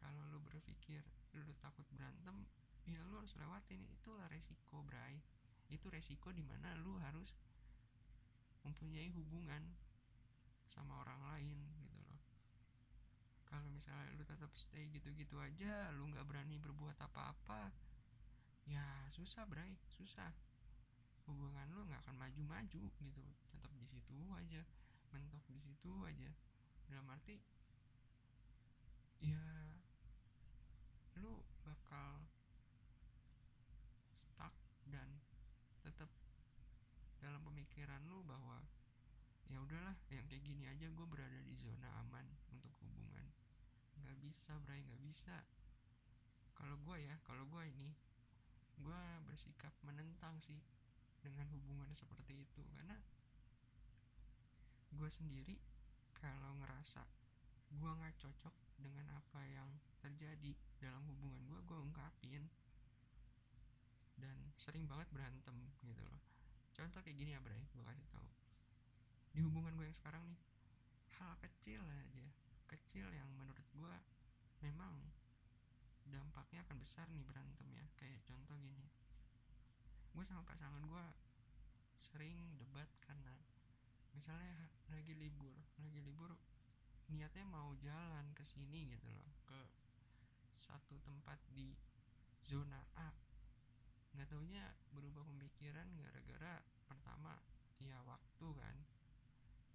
Kalau 0.00 0.24
lu 0.32 0.40
berpikir 0.40 1.04
lu 1.36 1.52
takut 1.60 1.84
berantem 1.92 2.48
ya 2.88 3.04
lu 3.04 3.20
harus 3.20 3.36
lewatin. 3.36 3.84
Itulah 3.92 4.32
resiko 4.32 4.80
bray. 4.80 5.20
Itu 5.68 5.92
resiko 5.92 6.32
di 6.32 6.40
mana 6.40 6.72
lu 6.80 6.96
harus 7.04 7.36
mempunyai 8.64 9.12
hubungan 9.12 9.76
sama 10.64 11.04
orang 11.04 11.20
lain 11.36 11.83
kalau 13.54 13.70
misalnya 13.70 14.10
lu 14.18 14.26
tetap 14.26 14.50
stay 14.58 14.90
gitu-gitu 14.90 15.38
aja 15.38 15.94
lu 15.94 16.10
nggak 16.10 16.26
berani 16.26 16.58
berbuat 16.58 16.98
apa-apa 16.98 17.70
ya 18.66 18.82
susah 19.14 19.46
bray 19.46 19.78
susah. 19.94 20.34
Hubungan 21.30 21.70
lu 21.70 21.86
nggak 21.86 22.02
akan 22.02 22.18
maju-maju 22.18 22.82
gitu 22.90 23.22
tetap 23.54 23.70
di 23.78 23.86
situ 23.86 24.18
aja 24.34 24.66
mentok 25.14 25.46
di 25.54 25.62
situ 25.62 26.02
aja. 26.02 26.34
Dalam 26.90 27.06
arti 27.14 27.38
ya 29.22 29.38
lu 31.22 31.38
bakal 31.62 32.26
stuck 34.10 34.50
dan 34.90 35.22
tetap 35.86 36.10
dalam 37.22 37.38
pemikiran 37.46 38.02
lu 38.10 38.18
bahwa 38.26 38.66
ya 39.46 39.62
udahlah 39.62 39.94
yang 40.10 40.26
kayak 40.26 40.42
gini 40.42 40.66
aja 40.66 40.90
gue 40.90 41.06
berada 41.06 41.38
di 41.46 41.54
zona 41.54 41.86
aman 42.02 42.26
untuk 42.50 42.74
hubungan 42.82 43.30
nggak 44.04 44.20
bisa 44.20 44.52
bray 44.60 44.84
nggak 44.84 45.00
bisa. 45.00 45.36
Kalau 46.52 46.76
gue 46.84 46.96
ya 47.00 47.16
kalau 47.24 47.48
gue 47.48 47.64
ini 47.64 47.96
gue 48.76 49.02
bersikap 49.24 49.72
menentang 49.80 50.36
sih 50.44 50.60
dengan 51.24 51.48
hubungan 51.56 51.88
seperti 51.96 52.44
itu. 52.44 52.60
Karena 52.76 53.00
gue 54.92 55.08
sendiri 55.08 55.56
kalau 56.12 56.52
ngerasa 56.60 57.00
gue 57.74 57.90
nggak 57.90 58.14
cocok 58.20 58.54
dengan 58.76 59.08
apa 59.16 59.40
yang 59.48 59.72
terjadi 60.04 60.52
dalam 60.78 61.00
hubungan 61.08 61.40
gue 61.48 61.60
gue 61.64 61.78
ungkapin. 61.80 62.44
Dan 64.20 64.36
sering 64.60 64.84
banget 64.84 65.08
berantem 65.10 65.56
gitu 65.80 66.04
loh. 66.04 66.20
Contoh 66.76 67.00
kayak 67.00 67.16
gini 67.16 67.32
ya 67.32 67.40
Bray 67.40 67.64
gue 67.72 67.82
kasih 67.88 68.06
tahu. 68.12 68.28
Di 69.32 69.40
hubungan 69.40 69.72
gue 69.80 69.88
yang 69.88 69.96
sekarang 69.96 70.22
nih 70.28 70.38
hal 71.18 71.34
kecil 71.40 71.80
aja 71.88 72.26
kecil 72.68 73.06
yang 73.12 73.28
menurut 73.36 73.66
gue 73.74 73.94
memang 74.64 74.96
dampaknya 76.08 76.64
akan 76.68 76.78
besar 76.80 77.06
nih 77.12 77.24
berantem 77.24 77.68
ya. 77.72 77.84
Kayak 77.96 78.24
contoh 78.24 78.56
gini. 78.60 78.86
Gue 80.14 80.24
sama 80.24 80.46
pasangan 80.46 80.84
gue 80.84 81.06
sering 81.98 82.36
debat 82.60 82.86
karena 83.02 83.34
misalnya 84.14 84.70
lagi 84.86 85.18
libur 85.18 85.50
lagi 85.82 85.98
libur 85.98 86.30
niatnya 87.10 87.42
mau 87.50 87.74
jalan 87.82 88.30
ke 88.32 88.46
sini 88.46 88.86
gitu 88.94 89.10
loh 89.10 89.34
ke 89.42 89.60
satu 90.54 90.96
tempat 91.02 91.42
di 91.50 91.74
zona 92.46 92.78
A. 92.94 93.10
Nggak 94.14 94.30
taunya 94.30 94.62
berubah 94.94 95.26
pemikiran 95.26 95.90
gara-gara 95.98 96.62
pertama 96.86 97.34
ya 97.82 97.98
waktu 98.06 98.48
kan 98.54 98.76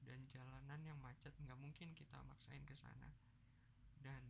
dan 0.09 0.25
jalanan 0.33 0.81
yang 0.81 0.97
macet 1.05 1.29
nggak 1.37 1.59
mungkin 1.61 1.93
kita 1.93 2.17
maksain 2.25 2.65
ke 2.65 2.73
sana. 2.73 3.13
Dan 4.01 4.25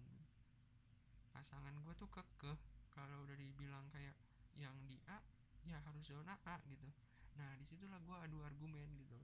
pasangan 1.31 1.71
gue 1.79 1.95
tuh 1.95 2.11
kekeh 2.11 2.59
kalau 2.91 3.23
udah 3.23 3.39
dibilang 3.39 3.87
kayak 3.95 4.11
yang 4.59 4.75
di 4.91 4.99
A 5.07 5.23
ya 5.63 5.79
harus 5.79 6.03
zona 6.03 6.35
A 6.43 6.59
gitu. 6.67 6.91
Nah 7.39 7.55
di 7.55 7.63
situlah 7.63 7.95
gue 8.03 8.17
adu 8.27 8.43
argumen 8.43 8.91
gitu. 8.99 9.15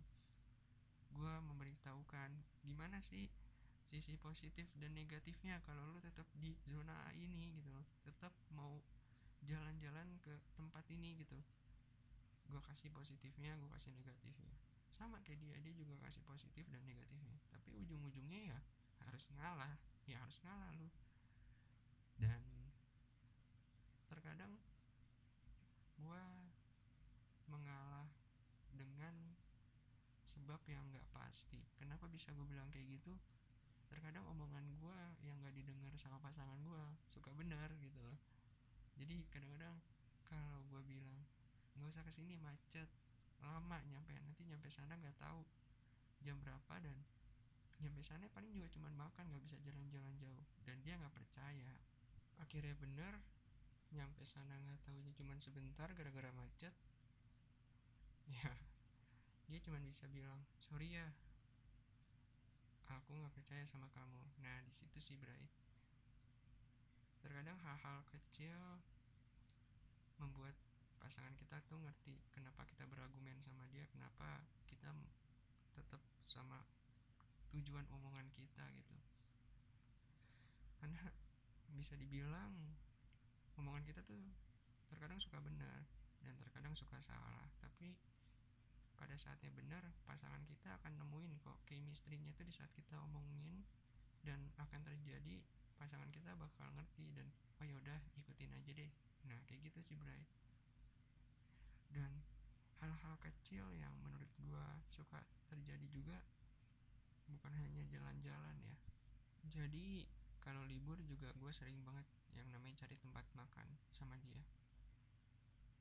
Gue 1.11 1.33
memberitahukan 1.43 2.63
gimana 2.63 3.03
sih 3.03 3.27
sisi 3.91 4.15
positif 4.15 4.71
dan 4.79 4.95
negatifnya 4.95 5.59
kalau 5.67 5.91
lu 5.91 5.99
tetap 5.99 6.25
di 6.39 6.55
zona 6.71 6.95
A 7.03 7.11
ini 7.19 7.51
gitu 7.59 7.67
loh? 7.75 7.83
Tetap 8.07 8.31
mau 8.55 8.79
jalan-jalan 9.43 10.07
ke 10.23 10.39
tempat 10.55 10.87
ini 10.87 11.19
gitu. 11.19 11.35
Gue 12.47 12.63
kasih 12.63 12.87
positifnya 12.95 13.59
gue 13.59 13.67
kasih 13.75 13.91
negatifnya 13.91 14.55
sama 14.95 15.19
kayak 15.27 15.43
dia 15.43 15.55
dia 15.59 15.75
juga 15.75 15.99
kasih 16.07 16.23
positif 16.23 16.63
dan 16.71 16.79
negatifnya. 16.87 17.35
Tapi 17.51 17.75
ujung-ujungnya 17.75 18.55
ya 18.55 18.57
harus 19.03 19.27
ngalah 19.35 19.75
ya 20.07 20.17
harus 20.23 20.39
ngalah 20.47 20.71
lu. 20.79 20.87
Dan 22.15 22.39
terkadang 24.07 24.55
gue 25.99 26.23
mengalah 27.51 28.07
dengan 28.71 29.35
sebab 30.23 30.63
yang 30.71 30.87
nggak 30.95 31.07
pasti. 31.11 31.59
Kenapa 31.75 32.07
bisa 32.07 32.31
gue 32.31 32.47
bilang 32.47 32.71
kayak 32.71 32.87
gitu? 32.87 33.11
Terkadang 33.91 34.23
omongan 34.31 34.65
gue 34.79 34.99
yang 35.27 35.35
nggak 35.43 35.55
didengar 35.55 35.91
sama 35.99 36.23
pasangan 36.23 36.57
gue 36.63 36.83
suka 37.11 37.35
benar 37.35 37.67
gitu 37.83 37.99
loh. 37.99 38.15
Jadi 38.95 39.27
kadang-kadang 39.27 39.75
kalau 40.23 40.63
gue 40.71 40.81
bilang 40.87 41.19
nggak 41.75 41.91
usah 41.91 42.03
ke 42.07 42.11
sini 42.15 42.39
macet 42.39 42.87
lama 43.43 43.77
nyampe 43.87 44.15
nanti 44.19 44.41
nyampe 44.47 44.69
sana 44.71 44.95
nggak 44.95 45.17
tahu 45.19 45.43
jam 46.23 46.39
berapa 46.41 46.73
dan 46.81 46.95
nyampe 47.83 48.01
sana 48.01 48.25
paling 48.31 48.49
juga 48.55 48.71
cuma 48.71 48.87
makan 48.95 49.29
nggak 49.29 49.43
bisa 49.43 49.57
jalan-jalan 49.61 50.15
jauh. 50.15 50.45
Dan 50.63 50.79
dia 50.81 50.95
nggak 50.95 51.13
percaya. 51.13 51.71
Akhirnya 52.39 52.75
bener 52.79 53.13
nyampe 53.93 54.23
sana 54.27 54.57
nggak 54.59 54.81
tahunya 54.87 55.11
cuman 55.15 55.37
sebentar 55.43 55.91
gara-gara 55.91 56.31
macet. 56.33 56.73
Ya 58.25 58.51
dia 59.45 59.59
cuma 59.61 59.77
bisa 59.77 60.09
bilang 60.09 60.41
sorry 60.57 60.97
ya 60.97 61.05
aku 62.89 63.13
nggak 63.13 63.33
percaya 63.37 63.63
sama 63.69 63.85
kamu. 63.93 64.21
Nah 64.41 64.57
di 64.65 64.73
situ 64.73 64.97
sih 64.97 65.17
Bray. 65.21 65.45
Terkadang 67.21 67.57
hal-hal 67.61 68.01
kecil 68.09 68.81
membuat 70.17 70.57
pasangan 71.05 71.37
kita 71.37 71.61
tuh 71.69 71.77
ngerti 71.85 72.17
kenapa 72.33 72.65
kita 72.65 72.81
berargumen 72.89 73.37
sama 73.45 73.61
dia 73.69 73.85
kenapa 73.93 74.41
kita 74.65 74.89
tetap 75.77 76.01
sama 76.25 76.65
tujuan 77.53 77.85
omongan 77.93 78.25
kita 78.33 78.65
gitu. 78.73 78.97
Karena 80.81 81.05
bisa 81.77 81.93
dibilang 81.93 82.57
omongan 83.53 83.85
kita 83.85 84.01
tuh 84.01 84.17
terkadang 84.89 85.21
suka 85.21 85.37
benar 85.45 85.85
dan 86.25 86.33
terkadang 86.41 86.73
suka 86.73 86.97
salah. 87.05 87.45
Tapi 87.61 87.93
pada 88.97 89.13
saatnya 89.13 89.53
benar 89.53 89.85
pasangan 90.09 90.41
kita 90.49 90.73
akan 90.81 91.05
nemuin 91.05 91.37
kok 91.45 91.61
chemistry-nya 91.69 92.33
tuh 92.33 92.49
di 92.49 92.53
saat 92.57 92.73
kita 92.73 92.97
omongin 93.13 93.61
dan 94.25 94.41
akan 94.57 94.81
terjadi 94.81 95.37
pasangan 95.77 96.09
kita 96.09 96.33
bakal 96.33 96.65
ngerti 96.73 97.13
dan 97.13 97.29
oh 97.61 97.65
yaudah 97.69 98.01
ikutin 98.17 98.49
aja 98.57 98.73
deh. 98.73 98.89
Nah 99.29 99.37
kayak 99.45 99.69
gitu 99.69 99.85
sih 99.85 99.93
Bray 99.93 100.25
dan 101.95 102.11
hal-hal 102.83 103.15
kecil 103.23 103.63
yang 103.71 103.95
menurut 104.03 104.27
gua 104.43 104.83
suka 104.91 105.23
terjadi 105.47 105.87
juga 105.87 106.19
bukan 107.31 107.55
hanya 107.55 107.81
jalan-jalan 107.87 108.55
ya. 108.61 108.75
Jadi 109.49 110.05
kalau 110.43 110.61
libur 110.67 111.01
juga 111.01 111.33
gue 111.33 111.49
sering 111.49 111.81
banget 111.81 112.05
yang 112.37 112.45
namanya 112.53 112.85
cari 112.85 112.99
tempat 113.01 113.25
makan 113.33 113.65
sama 113.89 114.13
dia. 114.21 114.37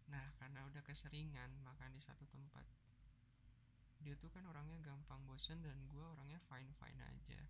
Nah 0.09 0.33
karena 0.41 0.65
udah 0.65 0.81
keseringan 0.87 1.53
makan 1.61 1.93
di 1.93 2.01
satu 2.01 2.25
tempat 2.31 2.65
dia 4.05 4.13
tuh 4.21 4.29
kan 4.29 4.45
orangnya 4.45 4.77
gampang 4.85 5.17
bosen 5.25 5.65
dan 5.65 5.77
gue 5.89 6.05
orangnya 6.05 6.37
fine 6.49 6.73
fine 6.77 7.01
aja. 7.01 7.41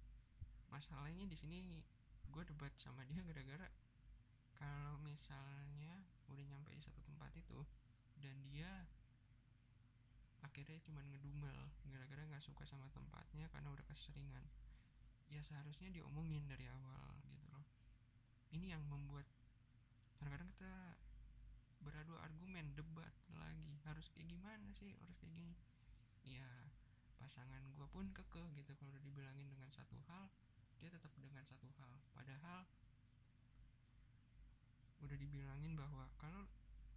Masalahnya 0.71 1.27
di 1.27 1.35
sini 1.39 1.83
gue 2.31 2.43
debat 2.47 2.71
sama 2.79 3.07
dia 3.07 3.23
gara-gara 3.31 3.69
kalau 4.55 4.99
misalnya 5.03 6.03
udah 6.31 6.45
nyampe 6.47 6.71
di 6.75 6.83
satu 6.83 7.03
tempat 7.07 7.31
itu 7.35 7.63
dan 8.21 8.37
dia 8.45 8.87
akhirnya 10.45 10.79
cuma 10.87 11.03
ngedumel 11.11 11.59
gara-gara 11.91 12.23
nggak 12.27 12.45
suka 12.45 12.63
sama 12.69 12.87
tempatnya 12.95 13.51
karena 13.51 13.73
udah 13.73 13.87
keseringan. 13.91 14.45
Ya 15.33 15.41
seharusnya 15.43 15.91
diomongin 15.91 16.47
dari 16.47 16.69
awal 16.69 17.17
gitu 17.27 17.47
loh. 17.51 17.65
Ini 18.55 18.79
yang 18.79 18.83
membuat 18.87 19.27
kadang-kadang 20.21 20.51
kita 20.55 20.75
beradu 21.83 22.15
argumen 22.23 22.71
debat 22.79 23.13
lagi. 23.35 23.81
Harus 23.83 24.07
kayak 24.15 24.31
gimana 24.31 24.71
sih? 24.79 24.95
Harus 25.03 25.17
kayak 25.19 25.35
gini. 25.35 25.55
Ya 26.23 26.47
pasangan 27.19 27.65
gue 27.73 27.87
pun 27.91 28.07
kekeh 28.13 28.47
gitu 28.55 28.73
kalau 28.79 28.93
udah 28.95 29.03
dibilangin 29.03 29.49
dengan 29.49 29.73
satu 29.73 29.97
hal 30.07 30.29
dia 30.85 30.93
tetap 30.93 31.13
dengan 31.17 31.41
satu 31.49 31.65
hal. 31.81 31.93
Padahal 32.13 32.69
udah 35.01 35.17
dibilangin 35.17 35.73
bahwa 35.77 36.09
kalau 36.21 36.45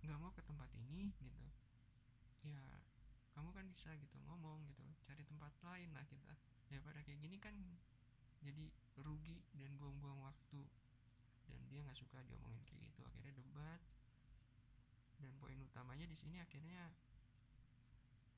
nggak 0.06 0.20
mau 0.22 0.32
ke 0.34 0.42
tempat 0.46 0.70
ini 0.77 1.13
gitu. 1.22 1.48
Ya 2.46 2.62
kamu 3.38 3.54
kan 3.54 3.66
bisa 3.70 3.94
gitu 3.98 4.18
ngomong 4.25 4.66
gitu 4.70 4.82
cari 5.06 5.24
tempat 5.25 5.54
lain 5.62 5.89
lah 5.94 6.06
kita. 6.10 6.34
Ya 6.74 6.82
pada 6.84 7.01
kayak 7.06 7.22
gini 7.22 7.38
kan 7.38 7.56
jadi 8.44 8.70
rugi 9.01 9.42
dan 9.58 9.74
buang-buang 9.77 10.22
waktu. 10.22 10.62
Dan 11.48 11.60
dia 11.72 11.80
nggak 11.86 11.98
suka 11.98 12.20
diomongin 12.27 12.62
kayak 12.68 12.92
gitu 12.92 13.01
akhirnya 13.08 13.34
debat. 13.38 13.82
Dan 15.18 15.34
poin 15.41 15.58
utamanya 15.58 16.06
di 16.06 16.17
sini 16.17 16.38
akhirnya 16.38 16.93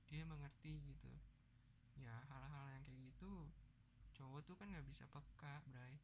dia 0.09 0.23
mengerti 0.25 0.79
gitu. 0.89 1.11
Ya 1.99 2.15
hal-hal 2.31 2.79
yang 2.79 2.83
kayak 2.87 3.01
gitu 3.11 3.49
cowok 4.19 4.43
tuh 4.43 4.55
kan 4.59 4.67
nggak 4.67 4.87
bisa 4.87 5.07
peka 5.07 5.63
bray. 5.67 5.95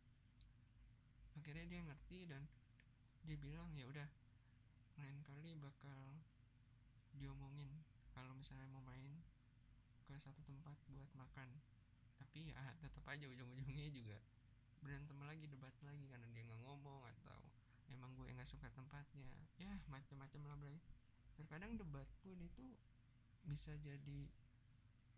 Akhirnya 1.36 1.67
dia 1.67 1.82
ngerti 1.84 2.19
dan 2.32 2.47
dia 3.25 3.36
bilang 3.36 3.73
ya 3.75 3.89
udah 3.89 4.08
lain 4.99 5.19
kali 5.27 5.55
bakal 5.60 5.99
diomongin 7.15 7.71
kalau 8.15 8.31
misalnya 8.36 8.67
mau 8.71 8.84
main 8.84 9.19
ke 10.05 10.15
satu 10.21 10.39
tempat 10.47 10.77
buat 10.91 11.10
makan. 11.17 11.49
Tapi 12.15 12.51
ya 12.51 12.55
tetap 12.79 13.03
aja 13.12 13.27
ujung-ujungnya 13.27 13.91
juga 13.91 14.17
berantem 14.79 15.17
lagi 15.25 15.49
debat 15.49 15.73
lagi 15.81 16.05
karena 16.05 16.27
dia 16.29 16.45
nggak 16.45 16.62
ngomong 16.62 17.01
atau 17.17 17.41
emang 17.91 18.13
gue 18.15 18.29
nggak 18.31 18.47
suka 18.47 18.71
tempatnya. 18.71 19.27
Ya 19.60 19.75
macam-macam 19.91 20.41
lah 20.47 20.58
bray 20.60 20.79
terkadang 21.36 21.75
debat 21.75 22.08
pun 22.23 22.39
itu 22.39 22.75
bisa 23.43 23.75
jadi 23.84 24.31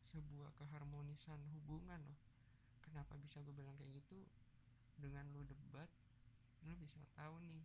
sebuah 0.01 0.55
keharmonisan 0.57 1.37
hubungan 1.53 2.01
loh. 2.01 2.19
Kenapa 2.81 3.19
bisa 3.19 3.43
gue 3.43 3.53
bilang 3.53 3.77
kayak 3.77 4.01
gitu? 4.01 4.25
Dengan 4.97 5.29
lu 5.35 5.45
debat 5.45 5.89
lu 6.65 6.73
bisa 6.81 6.97
tahu 7.13 7.37
nih 7.45 7.61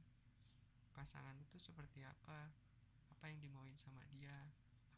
pasangan 0.92 1.36
itu 1.40 1.56
seperti 1.58 2.04
apa? 2.04 2.52
Apa 3.16 3.24
yang 3.28 3.40
dimauin 3.40 3.76
sama 3.76 4.04
dia? 4.12 4.32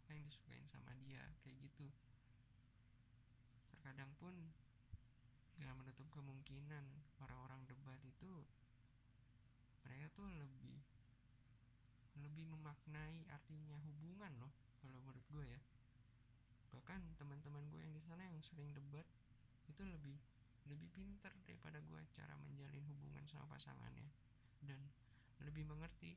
Apa 0.04 0.14
yang 0.14 0.24
disukain 0.26 0.66
sama 0.66 0.92
dia? 1.00 1.22
Kayak 1.42 1.64
gitu. 1.64 1.86
Terkadang 3.74 4.12
pun 4.18 4.34
gak 5.62 5.74
menutup 5.78 6.06
kemungkinan 6.10 6.84
orang-orang 7.22 7.62
debat 7.70 8.00
itu 8.02 8.42
mereka 9.86 10.10
tuh 10.18 10.26
lebih 10.34 10.82
lebih 12.18 12.46
memaknai 12.50 13.26
artinya 13.30 13.78
hubungan 13.78 14.32
loh 14.38 14.52
kalau 14.82 14.98
menurut 15.02 15.24
gue 15.30 15.46
ya. 15.46 15.60
Bahkan 16.74 17.18
teman-teman 17.18 17.64
gue 17.70 17.80
yang 17.82 17.94
di 17.94 18.02
sana 18.02 18.26
yang 18.26 18.38
sering 18.42 18.70
debat 18.74 19.06
itu 19.70 19.82
lebih 19.86 20.18
lebih 20.64 20.88
pinter 20.96 21.32
daripada 21.44 21.78
gue 21.84 22.00
cara 22.16 22.34
menjalin 22.40 22.84
hubungan 22.88 23.24
sama 23.28 23.44
pasangannya. 23.52 24.08
Dan 24.64 24.80
lebih 25.44 25.68
mengerti 25.68 26.16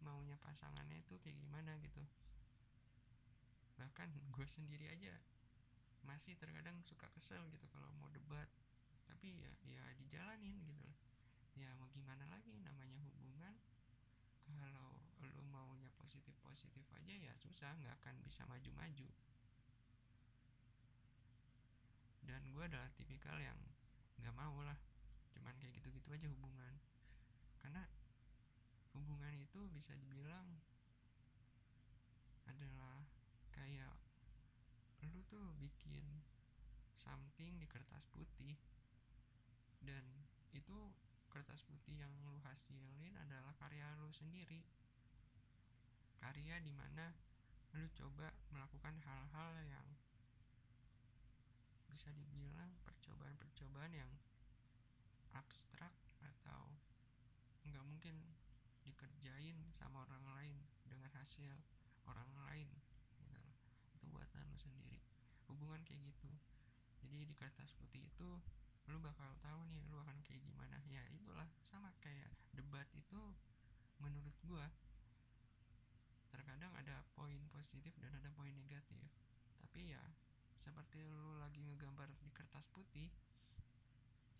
maunya 0.00 0.36
pasangannya 0.40 1.00
itu 1.00 1.16
kayak 1.20 1.36
gimana 1.40 1.76
gitu. 1.80 2.02
Bahkan 3.80 4.08
gue 4.32 4.46
sendiri 4.48 4.90
aja 4.90 5.16
masih 6.04 6.36
terkadang 6.36 6.76
suka 6.84 7.08
kesel 7.16 7.44
gitu 7.52 7.68
kalau 7.72 7.88
mau 7.96 8.08
debat. 8.12 8.48
Tapi 9.08 9.40
ya 9.40 9.52
ya 9.64 9.84
dijalanin 10.00 10.60
gitu 10.64 10.80
loh 10.84 10.96
ya 11.54 11.70
mau 11.78 11.86
gimana 11.94 12.26
lagi 12.26 12.58
namanya 12.60 12.98
hubungan. 13.06 13.54
Kalau 14.44 15.00
lu 15.24 15.44
maunya 15.48 15.88
positif 15.96 16.36
positif 16.44 16.84
aja 16.92 17.14
ya 17.14 17.32
susah 17.40 17.72
nggak 17.80 17.96
akan 18.02 18.14
bisa 18.26 18.42
maju-maju. 18.50 19.08
Dan 22.24 22.40
gue 22.50 22.64
adalah 22.64 22.90
tipikal 22.98 23.38
yang 23.38 23.56
nggak 24.20 24.34
mau 24.34 24.60
lah. 24.66 24.76
Cuman 25.32 25.54
kayak 25.62 25.78
gitu-gitu 25.80 26.08
aja 26.10 26.26
hubungan. 26.28 26.74
Karena 27.62 27.86
hubungan 28.94 29.34
itu 29.34 29.66
bisa 29.74 29.92
dibilang 29.98 30.46
adalah 32.46 33.02
kayak 33.50 33.94
lu 35.10 35.20
tuh 35.26 35.52
bikin 35.58 36.24
something 36.94 37.58
di 37.60 37.66
kertas 37.68 38.06
putih. 38.08 38.56
Dan 39.84 40.02
itu 40.56 40.94
kertas 41.28 41.60
putih 41.66 42.00
yang 42.00 42.12
lu 42.24 42.38
hasilin 42.46 43.14
adalah 43.20 43.52
karya 43.58 43.98
lu 44.00 44.08
sendiri. 44.14 44.62
Karya 46.22 46.62
di 46.62 46.72
mana 46.72 47.12
lu 47.74 47.84
coba 47.92 48.30
melakukan 48.54 48.96
hal-hal 49.02 49.52
yang 49.66 49.88
bisa 51.90 52.10
dibilang 52.14 52.74
percobaan-percobaan 52.86 53.92
yang 53.94 54.10
abstrak 55.34 55.94
atau 56.22 56.74
nggak 57.66 57.84
mungkin 57.86 58.18
dikerjain 58.84 59.56
sama 59.72 60.04
orang 60.04 60.24
lain 60.36 60.56
dengan 60.84 61.10
hasil 61.16 61.56
orang 62.04 62.28
lain 62.46 62.68
gitu 63.16 63.40
itu 63.96 64.04
buatan 64.12 64.44
lu 64.44 64.56
sendiri. 64.60 65.00
Hubungan 65.48 65.80
kayak 65.88 66.04
gitu. 66.12 66.30
Jadi 67.00 67.24
di 67.24 67.34
kertas 67.36 67.72
putih 67.76 68.04
itu 68.04 68.28
lu 68.92 69.00
bakal 69.00 69.32
tahu 69.40 69.64
nih 69.72 69.80
lu 69.88 69.96
akan 70.04 70.20
kayak 70.24 70.44
gimana. 70.44 70.76
Ya 70.88 71.00
itulah. 71.08 71.48
Sama 71.64 71.88
kayak 72.04 72.28
debat 72.52 72.86
itu 72.92 73.20
menurut 73.98 74.36
gua 74.44 74.68
terkadang 76.28 76.74
ada 76.76 77.06
poin 77.16 77.40
positif 77.48 77.96
dan 77.96 78.12
ada 78.12 78.28
poin 78.36 78.52
negatif. 78.52 79.08
Tapi 79.62 79.94
ya 79.94 80.02
seperti 80.60 81.00
lu 81.04 81.40
lagi 81.40 81.64
ngegambar 81.64 82.08
di 82.20 82.28
kertas 82.32 82.68
putih 82.72 83.08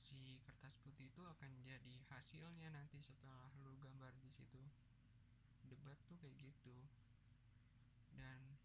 si 0.05 0.37
kertas 0.45 0.77
putih 0.85 1.09
itu 1.09 1.25
akan 1.25 1.65
jadi 1.65 2.05
hasilnya 2.13 2.69
nanti 2.69 3.01
setelah 3.01 3.49
lu 3.65 3.73
gambar 3.81 4.13
di 4.21 4.29
situ. 4.29 4.61
Debat 5.65 5.97
tuh 6.05 6.21
kayak 6.21 6.37
gitu. 6.45 6.77
Dan 8.13 8.61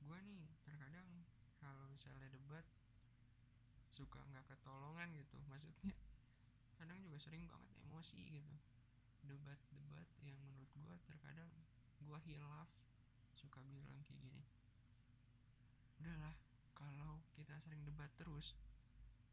gua 0.00 0.24
nih 0.24 0.48
terkadang 0.64 1.28
kalau 1.60 1.84
misalnya 1.92 2.32
debat 2.32 2.64
suka 3.92 4.24
nggak 4.32 4.48
ketolongan 4.48 5.12
gitu. 5.20 5.36
Maksudnya 5.52 5.92
kadang 6.80 6.96
juga 7.04 7.20
sering 7.20 7.44
banget 7.44 7.68
emosi 7.84 8.40
gitu. 8.40 8.56
Debat-debat 9.28 10.08
yang 10.24 10.40
menurut 10.40 10.72
gue 10.80 10.96
terkadang 11.04 11.52
gue 12.00 12.18
hilaf 12.24 12.72
suka 13.36 13.60
bilang 13.68 14.00
kayak 14.08 14.24
gini. 14.24 14.40
Udahlah 16.00 16.32
kalau 16.72 17.20
kita 17.36 17.60
sering 17.60 17.84
debat 17.84 18.08
terus 18.16 18.56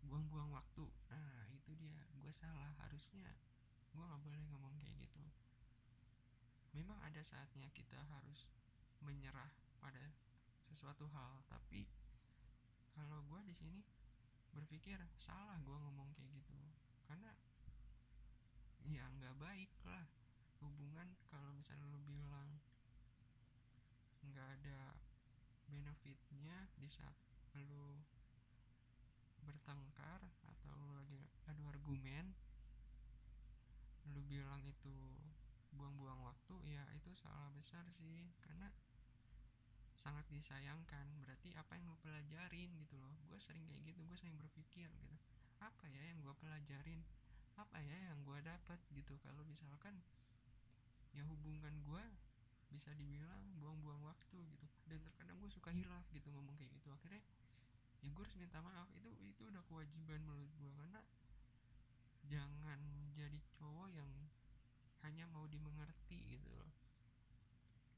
buang-buang 0.07 0.49
waktu. 0.55 0.87
Nah 1.11 1.51
itu 1.51 1.75
dia. 1.75 2.01
Gue 2.17 2.31
salah. 2.31 2.71
Harusnya 2.81 3.27
gue 3.91 4.03
nggak 4.03 4.23
boleh 4.23 4.39
ngomong 4.49 4.75
kayak 4.79 4.95
gitu. 5.03 5.23
Memang 6.71 6.99
ada 7.03 7.19
saatnya 7.21 7.67
kita 7.75 7.99
harus 8.15 8.47
menyerah 9.03 9.51
pada 9.77 10.15
sesuatu 10.65 11.05
hal 11.13 11.45
tapi 11.47 11.85
kalau 12.97 13.21
gue 13.29 13.39
di 13.45 13.53
sini 13.53 13.79
berpikir 14.51 14.97
salah 15.21 15.59
gue 15.61 15.77
ngomong 15.77 16.09
kayak 16.17 16.31
gitu. 16.33 16.57
Karena 17.05 17.35
ya 18.87 19.03
nggak 19.19 19.35
baik 19.37 19.71
lah 19.83 20.07
hubungan 20.63 21.13
kalau 21.29 21.51
misalnya 21.53 21.85
lu 21.91 21.99
bilang 22.07 22.57
nggak 24.25 24.47
ada 24.59 24.95
benefitnya 25.67 26.71
di 26.79 26.89
saat 26.89 27.13
lu 27.57 28.01
bertengkar 29.67 30.23
atau 30.47 30.79
lu 30.79 30.95
lagi 30.95 31.27
adu 31.51 31.67
argumen 31.67 32.31
lu 34.15 34.23
bilang 34.23 34.63
itu 34.63 34.95
buang-buang 35.75 36.23
waktu 36.23 36.55
ya 36.71 36.87
itu 36.95 37.11
salah 37.19 37.51
besar 37.51 37.83
sih. 37.91 38.31
Karena 38.39 38.71
sangat 39.99 40.23
disayangkan 40.31 41.19
berarti 41.19 41.51
apa 41.59 41.75
yang 41.75 41.91
lu 41.91 41.99
pelajarin 41.99 42.79
gitu 42.79 42.95
loh. 42.95 43.11
Gue 43.27 43.43
sering 43.43 43.67
kayak 43.67 43.91
gitu 43.91 44.07
gue 44.07 44.15
sering 44.15 44.39
berpikir 44.39 44.87
gitu. 44.87 45.19
Apa 45.59 45.91
ya 45.91 45.99
yang 45.99 46.23
gue 46.23 46.31
pelajarin? 46.39 47.03
Apa 47.59 47.83
ya 47.83 47.99
yang 48.07 48.23
gue 48.23 48.39
dapat 48.39 48.79
gitu? 48.95 49.19
Kalau 49.19 49.43
misalkan 49.43 49.99
ya 51.11 51.27
hubungan 51.27 51.75
gue 51.83 52.03
bisa 52.71 52.95
dibilang 52.95 53.43
buang-buang 53.59 53.99
waktu 54.07 54.47
gitu. 54.47 54.63
Dan 54.87 55.03
terkadang 55.03 55.35
gue 55.43 55.51
suka 55.51 55.75
hilaf 55.75 56.07
gitu 56.15 56.31
ngomong 56.31 56.55
kayak 56.55 56.71
gitu. 56.71 56.87
Akhirnya 56.87 57.19
ya 58.01 58.09
gue 58.13 58.23
harus 58.23 58.37
minta 58.37 58.59
maaf. 58.61 58.87
Itu 58.93 59.09
itu 59.21 59.43
udah 59.49 59.63
kewajiban 59.65 60.21
menurut 60.23 60.51
gue 60.57 60.71
karena 60.77 61.01
jangan 62.27 62.79
jadi 63.15 63.39
cowok 63.57 63.89
yang 63.95 64.11
hanya 65.05 65.25
mau 65.31 65.47
dimengerti 65.47 66.37
gitu 66.37 66.51
loh. 66.53 66.71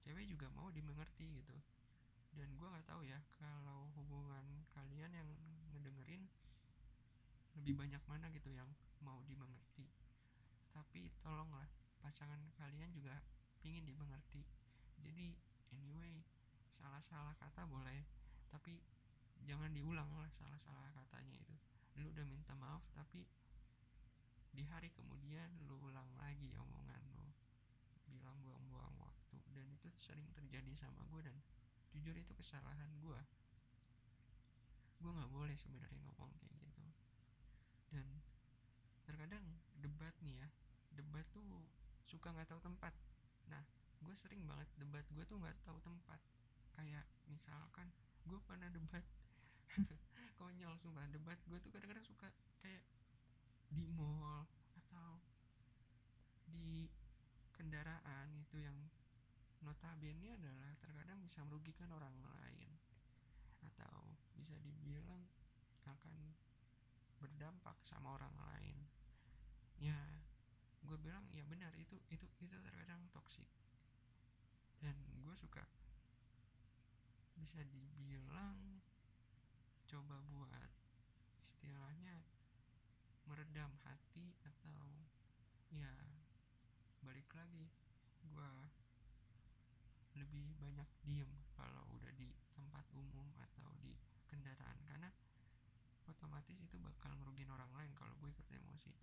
Cewek 0.05 0.29
juga 0.29 0.47
mau 0.53 0.69
dimengerti 0.69 1.41
gitu. 1.41 1.55
Dan 2.33 2.53
gue 2.55 2.67
nggak 2.67 2.87
tahu 2.87 3.03
ya 3.03 3.19
kalau 3.41 3.89
hubungan 3.97 4.45
kalian 4.71 5.11
yang 5.11 5.29
ngedengerin 5.73 6.29
lebih 7.59 7.73
banyak 7.75 8.03
mana 8.05 8.29
gitu 8.31 8.53
yang 8.53 8.69
mau 9.03 9.19
dimengerti. 9.25 9.89
Tapi 10.71 11.11
tolonglah 11.25 11.67
pasangan 11.99 12.39
kalian 12.55 12.93
juga 12.95 13.19
pingin 13.59 13.83
dimengerti. 13.83 14.45
Jadi 15.03 15.35
anyway 15.75 16.23
salah-salah 16.69 17.35
kata 17.35 17.65
boleh. 17.67 18.05
Tapi 18.49 18.79
jangan 19.47 19.71
diulang 19.71 20.09
lah 20.15 20.29
salah-salah 20.35 20.89
katanya 20.95 21.39
itu. 21.39 21.55
Lu 21.99 22.11
udah 22.11 22.25
minta 22.27 22.55
maaf 22.55 22.83
tapi 22.95 23.27
di 24.49 24.63
hari 24.65 24.89
kemudian 24.91 25.47
lu 25.67 25.79
ulang 25.83 26.09
lagi 26.17 26.51
omongan 26.55 27.03
lu. 27.13 27.27
Bilang 28.09 28.39
buang-buang 28.41 28.95
waktu. 28.99 29.37
Dan 29.53 29.67
itu 29.71 29.87
sering 29.95 30.27
terjadi 30.35 30.73
sama 30.75 31.03
gue 31.11 31.21
dan 31.23 31.37
jujur 31.93 32.13
itu 32.13 32.31
kesalahan 32.37 32.89
gue 33.01 33.21
gue 34.99 35.11
nggak 35.15 35.31
boleh 35.31 35.55
sebenarnya 35.55 35.99
ngomong 36.03 36.31
kayak 36.43 36.59
gitu. 36.59 36.83
Dan 37.95 38.05
terkadang 39.07 39.43
debat 39.79 40.11
nih 40.19 40.43
ya 40.43 40.47
debat 40.91 41.23
tuh 41.31 41.43
suka 42.03 42.35
nggak 42.35 42.51
tahu 42.51 42.59
tempat. 42.59 42.91
Nah 43.47 43.63
gue 44.03 44.15
sering 44.19 44.43
banget 44.43 44.67
debat 44.75 45.07
gue 45.15 45.23
tuh 45.23 45.39
nggak 45.39 45.55
tahu 45.63 45.79
tempat. 45.79 46.19
Kayak 46.75 47.07
misalkan 47.31 47.87
gue 48.27 48.39
pernah 48.43 48.67
debat 48.67 49.03
konyol 50.39 50.75
sumpah. 50.79 51.05
Debat 51.11 51.37
gue 51.45 51.57
tuh 51.61 51.71
kadang-kadang 51.73 52.05
suka 52.05 52.29
kayak 52.63 52.83
di 53.69 53.85
mall 53.93 54.49
atau 54.77 55.21
di 56.49 56.89
kendaraan 57.53 58.33
itu 58.33 58.63
yang 58.63 58.77
notabene 59.61 60.33
adalah 60.33 60.73
terkadang 60.79 61.19
bisa 61.21 61.43
merugikan 61.45 61.91
orang 61.93 62.15
lain. 62.23 62.71
Atau 63.61 64.15
bisa 64.39 64.55
dibilang 64.63 65.27
akan 65.85 66.15
berdampak 67.19 67.75
sama 67.83 68.15
orang 68.15 68.33
lain. 68.33 68.77
Ya 69.77 69.99
gue 70.89 70.97
bilang 70.97 71.27
ya 71.29 71.45
benar 71.45 71.69
itu 71.77 72.01
itu 72.09 72.25
itu 72.41 72.55
terkadang 72.65 73.05
toksik 73.13 73.45
dan 74.81 74.95
gue 75.21 75.35
suka 75.37 75.61
bisa 77.37 77.61
dibilang 77.61 78.78
coba 79.89 80.21
buat 80.29 80.69
istilahnya 81.41 82.21
meredam 83.25 83.73
hati 83.81 84.37
atau 84.45 84.85
ya 85.73 85.89
balik 87.01 87.25
lagi 87.33 87.65
gue 88.21 88.51
lebih 90.13 90.53
banyak 90.61 90.85
diem 91.01 91.31
kalau 91.57 91.81
udah 91.97 92.13
di 92.13 92.29
tempat 92.53 92.85
umum 92.93 93.33
atau 93.41 93.65
di 93.81 93.97
kendaraan. 94.29 94.77
Karena 94.85 95.09
otomatis 96.05 96.57
itu 96.61 96.77
bakal 96.77 97.09
ngerugiin 97.17 97.49
orang 97.49 97.73
lain 97.73 97.89
kalau 97.97 98.13
gue 98.21 98.29
ikut 98.29 98.45
emosi. 98.45 98.93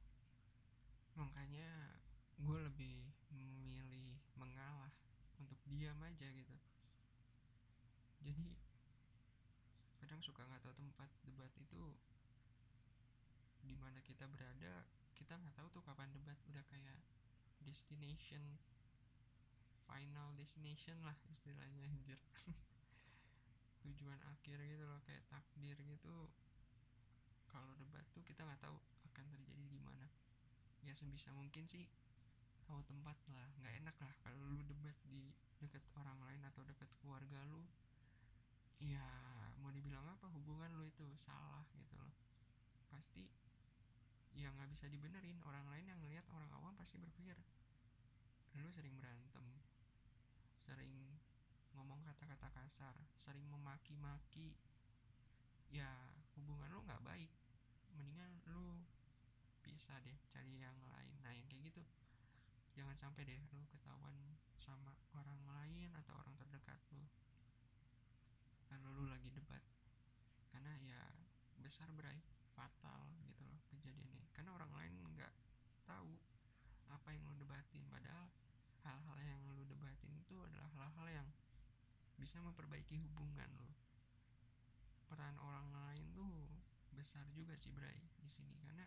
Makanya 1.18 1.98
gue 2.38 2.58
lebih 2.62 3.10
memilih 3.34 4.22
mengalah 4.38 4.94
untuk 5.42 5.58
diam 5.66 5.98
aja 5.98 6.30
gitu. 6.30 6.56
Jadi 8.22 8.65
kadang 10.06 10.22
suka 10.22 10.46
nggak 10.46 10.62
tahu 10.62 10.70
tempat 10.78 11.10
debat 11.26 11.50
itu 11.58 11.82
di 13.66 13.74
mana 13.74 13.98
kita 14.06 14.22
berada 14.30 14.86
kita 15.18 15.34
nggak 15.34 15.58
tahu 15.58 15.66
tuh 15.74 15.82
kapan 15.82 16.06
debat. 16.14 16.38
Udah 16.46 16.62
kayak 16.70 17.02
destination 17.66 18.54
final 19.82 20.30
destination 20.38 20.94
lah 21.02 21.18
istilahnya 21.26 21.90
anjir. 21.90 22.22
Tujuan 23.82 24.22
akhir 24.22 24.62
gitu 24.62 24.86
loh 24.86 25.02
kayak 25.10 25.26
takdir 25.26 25.74
gitu. 25.74 26.30
Kalau 27.50 27.74
debat 27.74 28.06
tuh 28.14 28.22
kita 28.22 28.46
nggak 28.46 28.62
tahu 28.62 28.78
akan 29.10 29.26
terjadi 29.26 29.66
di 29.66 29.82
mana. 29.82 30.06
Ya 30.86 30.94
sebisa 30.94 31.34
mungkin 31.34 31.66
sih 31.66 31.90
tahu 32.70 32.78
tempat 32.86 33.18
lah. 33.34 33.50
Nggak 33.58 33.74
enak 33.82 33.96
lah 33.98 34.14
kalau 34.22 34.54
lu 34.54 34.62
debat 34.70 34.94
di 35.10 35.34
deket 35.58 35.82
orang 35.98 36.22
lain 36.30 36.46
atau 36.46 36.62
deket 36.62 36.94
keluarga 37.02 37.42
lu. 37.50 37.66
Ya 38.78 39.02
mau 39.60 39.72
dibilang 39.72 40.04
apa 40.06 40.26
hubungan 40.32 40.72
lu 40.76 40.86
itu 40.88 41.04
salah 41.20 41.64
gitu 41.76 41.94
loh. 41.96 42.12
Pasti 42.92 43.26
ya 44.36 44.52
nggak 44.52 44.70
bisa 44.72 44.86
dibenerin. 44.88 45.40
Orang 45.44 45.66
lain 45.72 45.86
yang 45.88 46.00
ngelihat 46.04 46.26
orang 46.32 46.50
awam 46.56 46.76
pasti 46.76 46.96
berpikir 47.00 47.36
lu 48.56 48.72
sering 48.72 48.96
berantem 48.96 49.44
sering 50.56 50.96
ngomong 51.76 52.00
kata-kata 52.08 52.48
kasar 52.50 52.96
sering 53.14 53.44
memaki-maki. 53.52 54.56
Ya 55.68 55.92
hubungan 56.34 56.72
lu 56.72 56.80
nggak 56.82 57.04
baik. 57.04 57.30
Mendingan 57.94 58.42
lu 58.48 58.80
bisa 59.62 59.94
deh 60.02 60.16
cari 60.32 60.56
yang 60.58 60.74
lain. 60.90 61.14
Nah 61.20 61.36
yang 61.36 61.46
kayak 61.46 61.70
gitu. 61.70 61.82
Jangan 62.74 62.96
sampai 62.96 63.28
deh 63.28 63.38
lu 63.54 63.68
ketahuan 63.70 64.16
sama 64.56 64.96
orang 65.14 65.40
lain 65.46 65.92
atau 66.02 66.16
orang 66.16 66.34
terdekat 66.40 66.80
lu. 66.96 67.04
Kalau 68.66 68.88
lu 68.96 69.06
lagi 69.06 69.30
debat 69.30 69.62
karena 70.50 70.72
ya 70.82 71.00
besar 71.66 71.90
berai 71.98 72.22
fatal 72.54 73.10
gitu 73.26 73.42
loh 73.42 73.58
kejadiannya. 73.74 74.30
Karena 74.30 74.54
orang 74.54 74.70
lain 74.70 74.94
nggak 75.18 75.34
tahu 75.82 76.14
apa 76.86 77.10
yang 77.10 77.26
lu 77.26 77.34
debatin. 77.42 77.82
Padahal 77.90 78.30
hal-hal 78.86 79.18
yang 79.26 79.42
lu 79.50 79.66
debatin 79.66 80.14
itu 80.14 80.38
adalah 80.46 80.70
hal-hal 80.78 81.10
yang 81.10 81.28
bisa 82.22 82.38
memperbaiki 82.38 83.02
hubungan 83.02 83.50
lu. 83.58 83.66
Peran 85.10 85.34
orang 85.42 85.66
lain 85.74 86.06
tuh 86.14 86.46
besar 86.94 87.26
juga 87.34 87.58
sih 87.58 87.74
Bray 87.74 87.98
di 88.22 88.30
sini. 88.30 88.54
Karena 88.62 88.86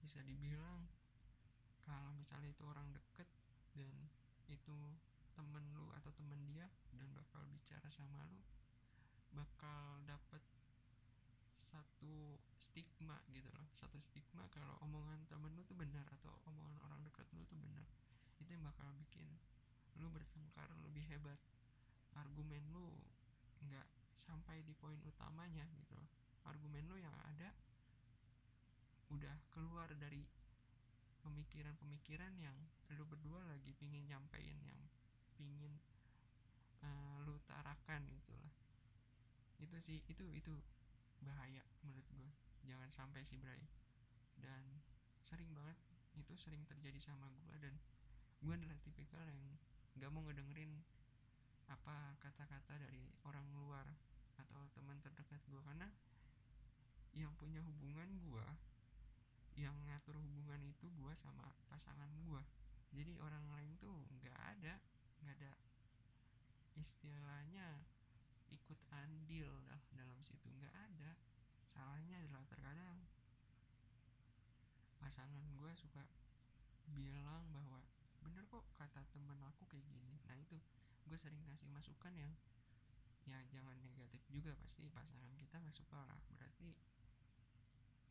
bisa 0.00 0.24
dibilang 0.24 0.88
kalau 1.84 2.16
misalnya 2.16 2.48
itu 2.48 2.64
orang 2.64 2.88
deket 2.96 3.28
dan 3.76 3.92
itu 4.48 4.96
temen 5.36 5.68
lu 5.76 5.92
atau 6.00 6.08
temen 6.16 6.40
dia 6.48 6.64
dan 6.96 7.12
bakal 7.12 7.44
bicara 7.52 7.92
sama 7.92 8.24
lu 8.32 8.40
bakal 9.36 10.00
dapet 10.08 10.42
satu 11.70 12.36
stigma 12.58 13.22
gitu 13.30 13.46
loh. 13.54 13.66
Satu 13.78 14.02
stigma 14.02 14.42
kalau 14.50 14.74
omongan 14.82 15.22
temen 15.30 15.54
lu 15.54 15.62
tuh 15.62 15.78
benar 15.78 16.04
atau 16.18 16.34
omongan 16.50 16.74
orang 16.82 17.00
dekat 17.06 17.26
lu 17.38 17.46
tuh 17.46 17.58
benar. 17.62 17.86
Itu 18.42 18.50
yang 18.50 18.66
bakal 18.66 18.90
bikin 18.98 19.30
lu 20.02 20.10
bertengkar 20.10 20.68
lebih 20.82 21.06
hebat. 21.06 21.38
Argumen 22.18 22.66
lu 22.74 22.90
nggak 23.62 23.86
sampai 24.18 24.62
di 24.62 24.74
poin 24.78 24.98
utamanya 25.06 25.66
gitu 25.74 25.98
argumen 26.46 26.86
lu 26.88 26.96
yang 26.96 27.14
ada 27.26 27.50
udah 29.10 29.36
keluar 29.50 29.90
dari 29.98 30.22
pemikiran-pemikiran 31.20 32.32
yang 32.38 32.54
lu 32.94 33.04
berdua 33.04 33.42
lagi 33.46 33.74
pingin 33.76 34.06
nyampein 34.06 34.56
yang 34.62 34.80
pingin 35.34 35.78
uh, 36.82 37.20
lu 37.26 37.36
utarakan 37.36 38.06
itulah 38.10 38.54
itu 39.60 39.76
sih 39.84 39.98
itu 40.08 40.24
itu 40.32 40.54
bahaya 41.24 41.64
menurut 41.84 42.06
gue 42.12 42.30
jangan 42.64 42.90
sampai 42.92 43.22
sih 43.24 43.40
Bray. 43.40 43.60
Dan 44.40 44.80
sering 45.20 45.48
banget 45.52 45.76
itu 46.16 46.32
sering 46.36 46.64
terjadi 46.66 46.98
sama 47.00 47.28
gue 47.44 47.54
dan 47.60 47.74
gue 48.40 48.52
adalah 48.56 48.78
tipikal 48.80 49.20
yang 49.24 49.40
gak 50.00 50.10
mau 50.10 50.24
ngedengerin 50.24 50.80
apa 51.70 52.18
kata-kata 52.18 52.82
dari 52.82 53.06
orang 53.22 53.46
luar 53.54 53.86
atau 54.40 54.66
teman 54.74 54.98
terdekat 54.98 55.38
gue 55.46 55.60
karena 55.62 55.86
yang 57.14 57.30
punya 57.38 57.62
hubungan 57.62 58.10
gue 58.26 58.46
yang 59.58 59.76
ngatur 59.86 60.18
hubungan 60.18 60.62
itu 60.66 60.88
gue 60.88 61.12
sama 61.20 61.46
pasangan 61.70 62.10
gue 62.26 62.42
jadi 62.90 63.18
orang 63.22 63.44
lain 63.54 63.72
tuh 63.78 63.92
nggak 64.18 64.34
ada 64.56 64.74
nggak 65.22 65.34
ada 65.42 65.52
istilahnya 66.74 67.84
ikut 68.50 68.78
andil 68.90 69.50
dah 69.66 69.80
dalam 69.94 70.18
situ. 70.20 70.46
Nggak 70.58 70.74
ada. 70.74 71.14
Salahnya 71.64 72.18
adalah 72.20 72.44
terkadang 72.50 73.06
pasangan 75.00 75.46
gue 75.56 75.72
suka 75.78 76.04
bilang 76.92 77.46
bahwa 77.54 77.80
bener 78.20 78.44
kok 78.50 78.66
kata 78.76 79.00
temen 79.14 79.38
aku 79.46 79.64
kayak 79.70 79.86
gini. 79.88 80.18
Nah 80.26 80.36
itu 80.36 80.58
gue 81.06 81.18
sering 81.18 81.40
kasih 81.46 81.70
masukan 81.72 82.12
yang 82.14 82.32
ya 83.28 83.38
jangan 83.46 83.76
negatif 83.78 84.22
juga 84.32 84.56
pasti 84.58 84.90
pasangan 84.90 85.32
kita 85.38 85.56
nggak 85.62 85.76
suka 85.76 85.98
lah. 86.04 86.18
Berarti 86.34 86.74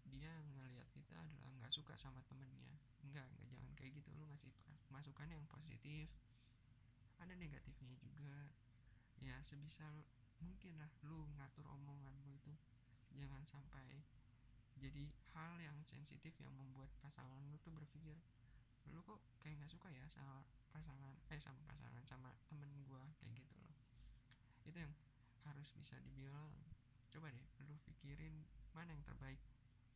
dia 0.10 0.34
ngelihat 0.56 0.90
kita 0.90 1.16
adalah 1.20 1.54
nggak 1.62 1.74
suka 1.74 1.94
sama 2.00 2.24
temennya. 2.26 2.80
Enggak 3.06 3.28
enggak 3.30 3.48
jangan 3.52 3.72
kayak 3.78 4.02
gitu. 4.02 4.10
Lu 4.18 4.26
ngasih 4.28 4.52
masukan 4.90 5.28
yang 5.30 5.46
positif. 5.46 6.10
Ada 7.20 7.36
negatifnya 7.36 7.94
juga. 8.00 8.50
Ya 9.20 9.36
sebisa 9.44 9.84
mungkin 10.44 10.76
lah 10.80 10.92
lu 11.06 11.28
ngatur 11.40 11.66
omongan 11.68 12.16
lu 12.24 12.36
itu. 12.36 12.54
Jangan 13.16 13.44
sampai 13.48 14.04
jadi 14.80 15.12
hal 15.36 15.60
yang 15.60 15.76
sensitif 15.84 16.32
yang 16.40 16.56
membuat 16.56 16.88
pasangan 17.04 17.44
lu 17.52 17.60
tuh 17.60 17.76
berpikir 17.76 18.16
lu 18.90 19.04
kok 19.06 19.20
kayak 19.44 19.60
nggak 19.60 19.70
suka 19.70 19.92
ya 19.92 20.08
sama 20.10 20.42
pasangan 20.72 21.14
eh 21.30 21.38
sama 21.38 21.62
pasangan 21.68 22.04
sama 22.08 22.30
temen 22.48 22.72
gua? 22.88 23.06
Kayak 23.22 23.44
gitu 23.44 23.56
loh. 23.60 23.76
Itu 24.66 24.78
yang 24.80 24.94
harus 25.46 25.70
bisa 25.76 26.00
dibilang 26.02 26.52
coba 27.10 27.34
deh 27.34 27.46
lu 27.66 27.76
pikirin 27.90 28.46
mana 28.72 28.94
yang 28.94 29.04
terbaik 29.04 29.42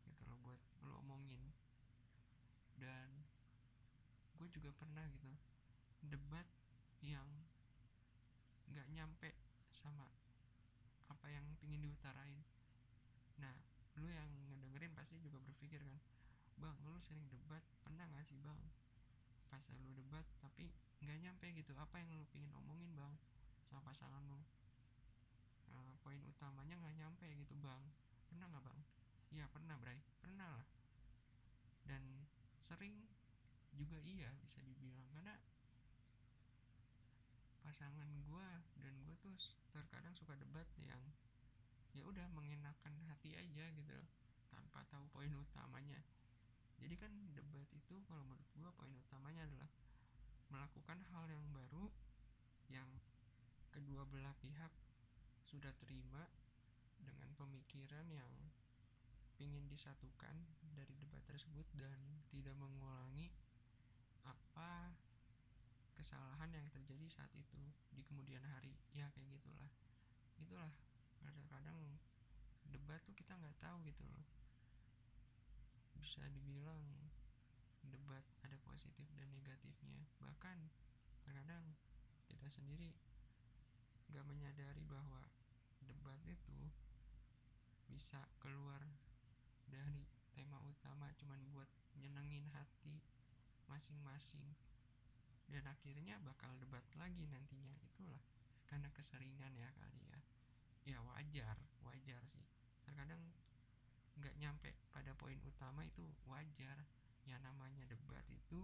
gitu 0.06 0.22
loh 0.28 0.38
buat 0.44 0.60
lu 0.84 0.92
omongin. 1.08 1.42
Dan 2.78 3.24
gue 4.36 4.48
juga 4.60 4.76
pernah 4.76 5.08
gitu 5.08 5.32
debat 6.04 6.44
yang 7.00 7.28
nggak 8.68 8.88
nyampe 8.92 9.32
sama 9.72 10.10
apa 11.24 11.32
yang 11.32 11.48
pingin 11.56 11.80
diutarain. 11.80 12.44
Nah 13.40 13.56
lu 13.96 14.12
yang 14.12 14.28
ngedengerin 14.52 14.92
pasti 14.92 15.16
juga 15.24 15.40
berpikir 15.40 15.80
kan 15.80 15.96
bang 16.60 16.76
lu 16.84 17.00
sering 17.00 17.24
debat 17.32 17.64
pernah 17.80 18.04
gak 18.12 18.28
sih 18.28 18.36
bang? 18.44 18.60
Pas 19.48 19.64
lu 19.72 19.96
debat 19.96 20.28
tapi 20.44 20.68
nggak 21.00 21.24
nyampe 21.24 21.48
gitu 21.56 21.72
apa 21.80 21.96
yang 22.04 22.12
lu 22.12 22.28
pingin 22.28 22.52
omongin 22.60 22.92
bang? 23.00 23.16
Sama 23.72 23.80
pasangan 23.88 24.20
lu. 24.28 24.36
Nah, 25.72 25.96
poin 26.04 26.20
utamanya 26.28 26.76
nggak 26.76 26.96
nyampe 27.00 27.24
gitu 27.40 27.56
bang 27.64 27.80
pernah 28.28 28.52
nggak 28.52 28.64
bang? 28.68 28.80
Iya 29.32 29.46
pernah 29.48 29.80
Bray 29.80 30.04
pernah 30.20 30.60
lah. 30.60 30.68
Dan 31.88 32.04
sering 32.60 33.00
juga 33.72 33.96
iya 34.04 34.28
bisa 34.44 34.60
dibilang. 34.60 35.08
Karena 35.16 35.40
pasangan 37.74 38.06
gue 38.06 38.50
dan 38.86 38.94
gue 39.02 39.18
tuh 39.18 39.34
terkadang 39.74 40.14
suka 40.14 40.38
debat 40.38 40.70
yang 40.78 41.02
ya 41.98 42.06
udah 42.06 42.30
mengenakan 42.30 42.94
hati 43.10 43.34
aja 43.34 43.66
gitu 43.74 43.90
loh 43.98 44.06
tanpa 44.54 44.86
tahu 44.94 45.10
poin 45.10 45.34
utamanya. 45.34 45.98
Jadi 46.78 46.94
kan 47.02 47.10
debat 47.34 47.66
itu 47.74 47.98
kalau 48.06 48.22
menurut 48.30 48.46
gue 48.54 48.70
poin 48.78 48.94
utamanya 48.94 49.50
adalah 49.50 49.66
melakukan 50.54 51.02
hal 51.10 51.26
yang 51.26 51.42
baru 51.50 51.90
yang 52.70 52.86
kedua 53.74 54.06
belah 54.06 54.38
pihak 54.38 54.70
sudah 55.50 55.74
terima 55.82 56.30
dengan 57.02 57.34
pemikiran 57.34 58.06
yang 58.14 58.30
ingin 59.42 59.66
disatukan 59.66 60.46
dari 60.78 60.94
debat 61.02 61.26
tersebut 61.26 61.66
dan 61.74 61.98
tidak 62.30 62.54
mengulangi 62.54 63.34
apa 64.30 64.94
kesalahan 65.94 66.50
yang 66.54 66.68
terjadi 66.74 67.06
saat 67.10 67.32
itu 67.38 67.62
di 67.94 68.02
kemudian 68.06 68.42
hari. 68.44 68.74
Ya 68.94 69.10
kayak 69.14 69.40
gitulah. 69.40 69.70
Itulah. 70.38 70.72
Kadang-kadang 71.24 71.80
debat 72.68 73.00
tuh 73.06 73.16
kita 73.16 73.38
nggak 73.38 73.58
tahu 73.62 73.82
gitu 73.88 74.04
loh. 74.10 74.26
Bisa 75.98 76.26
dibilang 76.30 76.82
debat 77.86 78.24
ada 78.44 78.58
positif 78.66 79.08
dan 79.16 79.30
negatifnya. 79.32 80.04
Bahkan 80.20 80.58
terkadang 81.24 81.64
kita 82.28 82.48
sendiri 82.50 82.92
nggak 84.14 84.26
menyadari 84.30 84.84
bahwa 84.86 85.26
debat 85.82 86.20
itu 86.30 86.60
bisa 87.90 88.22
keluar 88.38 88.82
dari 89.66 90.06
tema 90.34 90.62
utama 90.66 91.10
cuman 91.18 91.42
buat 91.50 91.70
nyenengin 91.98 92.46
hati 92.54 93.02
masing-masing 93.66 94.44
dan 95.52 95.64
akhirnya 95.68 96.16
bakal 96.24 96.54
debat 96.60 96.84
lagi 96.96 97.28
nantinya 97.28 97.76
itulah. 97.84 98.22
Karena 98.68 98.90
keseringan 98.96 99.54
ya 99.54 99.70
kali 99.78 100.02
ya. 100.08 100.20
Ya 100.84 100.98
wajar 101.04 101.58
wajar 101.84 102.22
sih. 102.28 102.46
Terkadang 102.84 103.22
nggak 104.20 104.36
nyampe 104.40 104.72
pada 104.94 105.12
poin 105.16 105.40
utama 105.44 105.84
itu 105.84 106.04
wajar. 106.28 106.86
Ya 107.24 107.40
namanya 107.40 107.88
debat 107.88 108.28
itu 108.28 108.62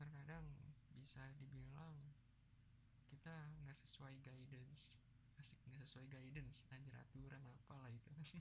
terkadang 0.00 0.44
bisa 0.96 1.20
dibilang 1.36 1.94
kita 3.08 3.34
nggak 3.64 3.78
sesuai 3.84 4.16
guidance. 4.24 4.96
Asik 5.36 5.58
nggak 5.66 5.84
sesuai 5.84 6.06
guidance 6.08 6.64
anjir 6.72 6.94
aturan 6.96 7.42
apalah 7.44 7.90
itu. 7.90 8.12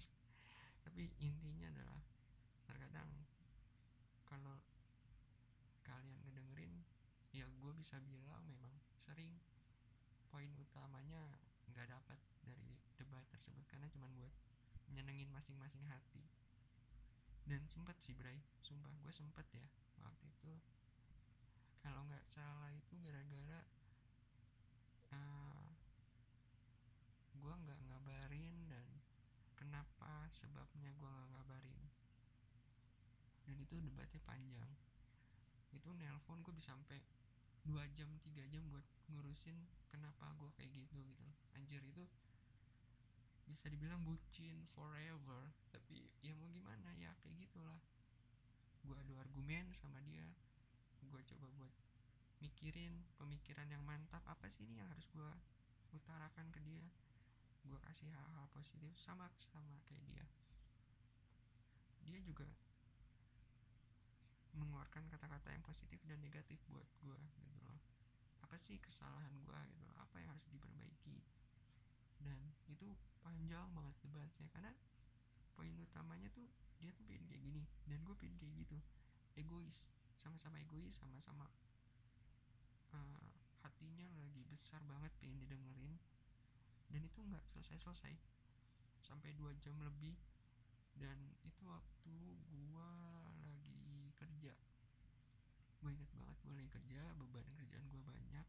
Tapi 0.83 1.09
intinya 1.19 1.67
adalah 1.73 2.01
terkadang 2.67 3.09
kalau 4.27 4.59
kalian 5.93 6.17
ngedengerin 6.25 6.73
ya 7.29 7.45
gue 7.45 7.71
bisa 7.77 8.01
bilang 8.01 8.41
memang 8.49 8.73
sering 8.97 9.37
poin 10.33 10.49
utamanya 10.57 11.37
nggak 11.69 11.85
dapat 11.85 12.17
dari 12.41 12.73
debat 12.97 13.21
tersebut 13.29 13.61
karena 13.69 13.85
cuma 13.93 14.09
buat 14.17 14.33
nyenengin 14.89 15.29
masing-masing 15.29 15.85
hati. 15.89 16.25
Dan 17.43 17.65
sempet 17.69 17.97
sih 18.01 18.17
Bray. 18.17 18.41
Sumpah 18.65 18.93
gue 19.01 19.13
sempet 19.13 19.45
ya 19.53 19.65
waktu 20.01 20.25
itu. 20.29 20.53
Kalau 21.83 22.01
nggak 22.07 22.25
salah 22.31 22.71
itu 22.73 22.95
gara-gara 23.03 23.61
uh, 25.13 25.69
gue 27.35 27.53
nggak 27.53 27.79
ngabarin 27.89 28.55
dan 28.71 28.87
kenapa 29.53 30.31
sebabnya 30.33 30.89
gue 30.95 31.09
nggak 31.09 31.29
ngabarin. 31.35 31.81
Dan 33.43 33.59
itu 33.59 33.75
debatnya 33.83 34.21
panjang 34.23 34.71
itu 35.73 35.89
nelpon 35.97 36.39
gue 36.45 36.53
bisa 36.53 36.71
sampai 36.77 37.01
dua 37.65 37.87
jam 37.97 38.07
tiga 38.21 38.45
jam 38.51 38.63
buat 38.69 38.85
ngurusin 39.09 39.55
kenapa 39.89 40.31
gue 40.37 40.49
kayak 40.55 40.71
gitu 40.73 40.97
gitu. 41.01 41.25
Anjir 41.57 41.81
itu 41.83 42.05
bisa 43.47 43.67
dibilang 43.67 44.01
bucin 44.05 44.65
forever. 44.73 45.51
Tapi 45.73 46.05
ya 46.23 46.33
mau 46.37 46.49
gimana 46.49 46.93
ya 46.97 47.11
kayak 47.23 47.37
gitulah. 47.49 47.79
Gue 48.83 48.95
adu 48.99 49.15
argumen 49.19 49.71
sama 49.75 49.99
dia. 50.03 50.25
Gue 51.07 51.21
coba 51.29 51.47
buat 51.55 51.73
mikirin 52.43 53.05
pemikiran 53.15 53.67
yang 53.71 53.83
mantap. 53.83 54.23
Apa 54.27 54.49
sih 54.51 54.67
ini 54.67 54.81
yang 54.81 54.89
harus 54.91 55.07
gue 55.11 55.31
utarakan 55.95 56.51
ke 56.51 56.59
dia? 56.65 56.85
Gue 57.63 57.79
kasih 57.79 58.11
hal-hal 58.11 58.45
positif 58.51 58.91
sama 58.99 59.31
sama 59.39 59.79
kayak 59.87 60.03
dia. 60.11 60.25
Dia 62.03 62.19
juga 62.19 62.43
mengeluarkan 64.53 65.09
kata-kata 65.09 65.49
yang 65.53 65.63
positif 65.65 65.99
dan 66.05 66.21
negatif 66.21 66.61
buat 66.69 66.85
gue 67.01 67.17
gitu 67.27 67.41
loh. 67.65 67.77
Apa 68.45 68.55
sih 68.61 68.77
kesalahan 68.77 69.33
gue 69.41 69.59
gitu 69.73 69.81
loh? 69.85 69.97
Apa 69.97 70.21
yang 70.21 70.29
harus 70.33 70.45
diperbaiki? 70.49 71.17
Dan 72.21 72.39
itu 72.69 72.87
panjang 73.25 73.67
banget 73.73 73.95
debatnya 74.05 74.47
karena 74.53 74.71
poin 75.53 75.73
utamanya 75.77 76.29
tuh 76.33 76.45
dia 76.81 76.91
tuh 76.93 77.05
pengen 77.05 77.25
kayak 77.29 77.41
gini 77.41 77.63
dan 77.89 77.99
gue 78.05 78.15
pengen 78.17 78.37
kayak 78.37 78.53
gitu. 78.65 78.77
Egois 79.33 79.89
sama-sama 80.21 80.61
egois 80.61 80.93
sama-sama 80.93 81.49
uh, 82.93 83.29
hatinya 83.65 84.07
lagi 84.21 84.45
besar 84.45 84.79
banget 84.85 85.11
pengen 85.19 85.41
didengerin. 85.41 85.97
Dan 86.93 87.01
itu 87.01 87.19
nggak 87.25 87.43
selesai-selesai. 87.49 88.13
Sampai 89.01 89.33
dua 89.33 89.51
jam 89.59 89.75
lebih 89.81 90.15
dan 90.93 91.17
itu 91.41 91.65
waktu 91.65 92.15
gua 92.53 92.89
lagi 95.83 96.03
gue 96.07 96.23
lagi 96.55 96.69
kerja 96.71 97.01
beban 97.19 97.47
kerjaan 97.59 97.83
gue 97.91 98.01
banyak. 98.03 98.47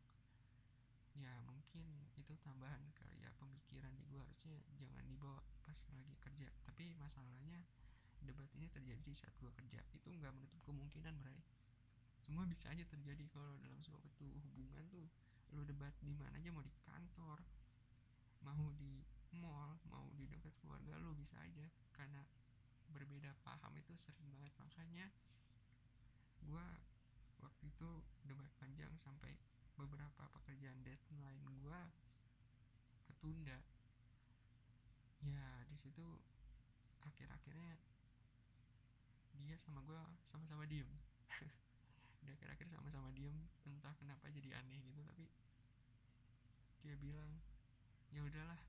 Ya 1.18 1.32
mungkin 1.46 1.82
itu 2.14 2.34
tambahan 2.42 2.82
kali 2.94 3.18
ya 3.22 3.30
pemikiran 3.38 3.90
di 3.98 4.02
gue 4.06 4.18
harusnya 4.22 4.54
jangan 4.78 5.04
dibawa 5.10 5.42
pas 5.66 5.78
lagi 5.90 6.14
kerja. 6.22 6.46
Tapi 6.62 6.94
masalahnya 6.94 7.66
debat 8.22 8.46
ini 8.54 8.70
terjadi 8.70 9.10
saat 9.14 9.34
gue 9.42 9.50
kerja. 9.50 9.82
Itu 9.94 10.14
nggak 10.14 10.30
menutup 10.30 10.62
kemungkinan 10.62 11.18
bray. 11.22 11.42
Semua 12.22 12.46
bisa 12.46 12.70
aja 12.70 12.86
terjadi 12.86 13.26
kalau 13.28 13.58
dalam 13.60 13.82
suatu 13.82 14.08
hubungan 14.18 14.86
tuh 14.88 15.10
lu 15.52 15.62
debat 15.66 15.92
di 16.02 16.14
mana 16.14 16.34
aja 16.34 16.50
mau 16.50 16.64
di 16.64 16.72
kantor 16.82 17.38
mau 18.42 18.68
di 18.74 19.00
mall 19.34 19.78
mau 19.88 20.06
di 20.14 20.26
dekat 20.30 20.54
keluarga 20.62 20.94
lu 21.02 21.18
bisa 21.18 21.34
aja. 21.42 21.66
Karena 21.90 22.22
berbeda 22.94 23.34
paham 23.42 23.74
itu 23.74 23.92
sering 23.98 24.30
banget. 24.30 24.54
Makanya 24.62 25.06
gue 26.44 26.66
waktu 27.44 27.68
itu 27.68 27.90
debat 28.24 28.48
panjang 28.56 28.90
sampai 29.04 29.36
beberapa 29.76 30.24
pekerjaan 30.40 30.80
deadline 30.80 31.44
gue 31.60 31.80
ketunda. 33.04 33.58
Ya 35.24 35.64
di 35.68 35.76
situ 35.76 36.04
akhir-akhirnya 37.04 37.76
dia 39.44 39.56
sama 39.60 39.84
gue 39.84 40.00
sama-sama 40.32 40.64
diem. 40.64 40.88
Dia 42.24 42.32
akhir-akhir 42.32 42.72
sama-sama 42.72 43.12
diem 43.12 43.36
entah 43.68 43.92
kenapa 44.00 44.32
jadi 44.32 44.56
aneh 44.56 44.80
gitu 44.80 45.04
tapi 45.04 45.28
dia 46.80 46.96
bilang 46.96 47.40
ya 48.12 48.24
udahlah 48.24 48.60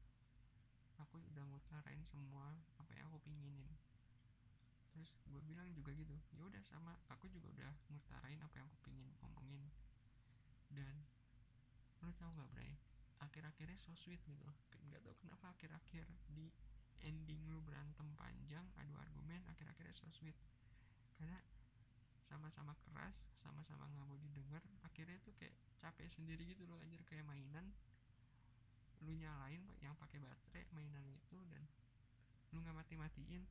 aku 0.99 1.19
udah 1.31 1.43
ngutarain 1.47 2.03
semua 2.03 2.59
apa 2.79 2.91
yang 2.95 3.07
aku 3.11 3.23
pinginin. 3.23 3.67
Terus 4.91 5.11
gue 5.27 5.41
bilang 5.43 5.67
juga 5.75 5.91
gitu 5.95 6.15
ya 6.35 6.43
udah 6.43 6.63
sama 6.63 6.95
aku 7.11 7.27
juga 7.27 7.51
udah 7.51 7.71
ngutarain 7.91 8.39
apa 8.39 8.55
yang 8.59 8.67
aku 8.67 8.79
pingin 8.88 9.07
ngomongin 9.19 9.63
dan 10.71 10.95
tau 12.19 12.32
gak 12.36 12.49
Bray? 12.51 12.73
Akhir-akhirnya 13.23 13.78
so 13.80 13.95
sweet 13.95 14.21
gitu 14.28 14.43
nggak 14.86 15.01
tau 15.01 15.15
kenapa 15.17 15.51
akhir-akhir 15.51 16.06
di 16.32 16.51
ending 17.04 17.41
lu 17.49 17.60
berantem 17.62 18.08
panjang 18.15 18.63
adu 18.80 18.95
argumen 18.95 19.41
akhir-akhirnya 19.51 19.95
so 19.95 20.08
sweet. 20.12 20.36
Karena 21.15 21.39
sama-sama 22.25 22.73
keras 22.82 23.30
sama-sama 23.38 23.86
nggak 23.91 24.06
mau 24.08 24.17
didengar 24.17 24.63
akhirnya 24.82 25.21
tuh 25.21 25.34
kayak 25.38 25.54
capek 25.80 26.10
sendiri 26.10 26.43
gitu 26.47 26.65
loh 26.65 26.80
anjir. 26.82 27.01
Kayak 27.08 27.28
mainan 27.28 27.71
lu 29.04 29.13
nyalain 29.13 29.62
yang 29.84 29.93
pakai 29.99 30.17
baterai 30.23 30.65
mainan 30.73 31.06
itu 31.06 31.38
dan 31.51 31.63
lu 32.56 32.63
nggak 32.63 32.75
mati-matiin 32.75 33.45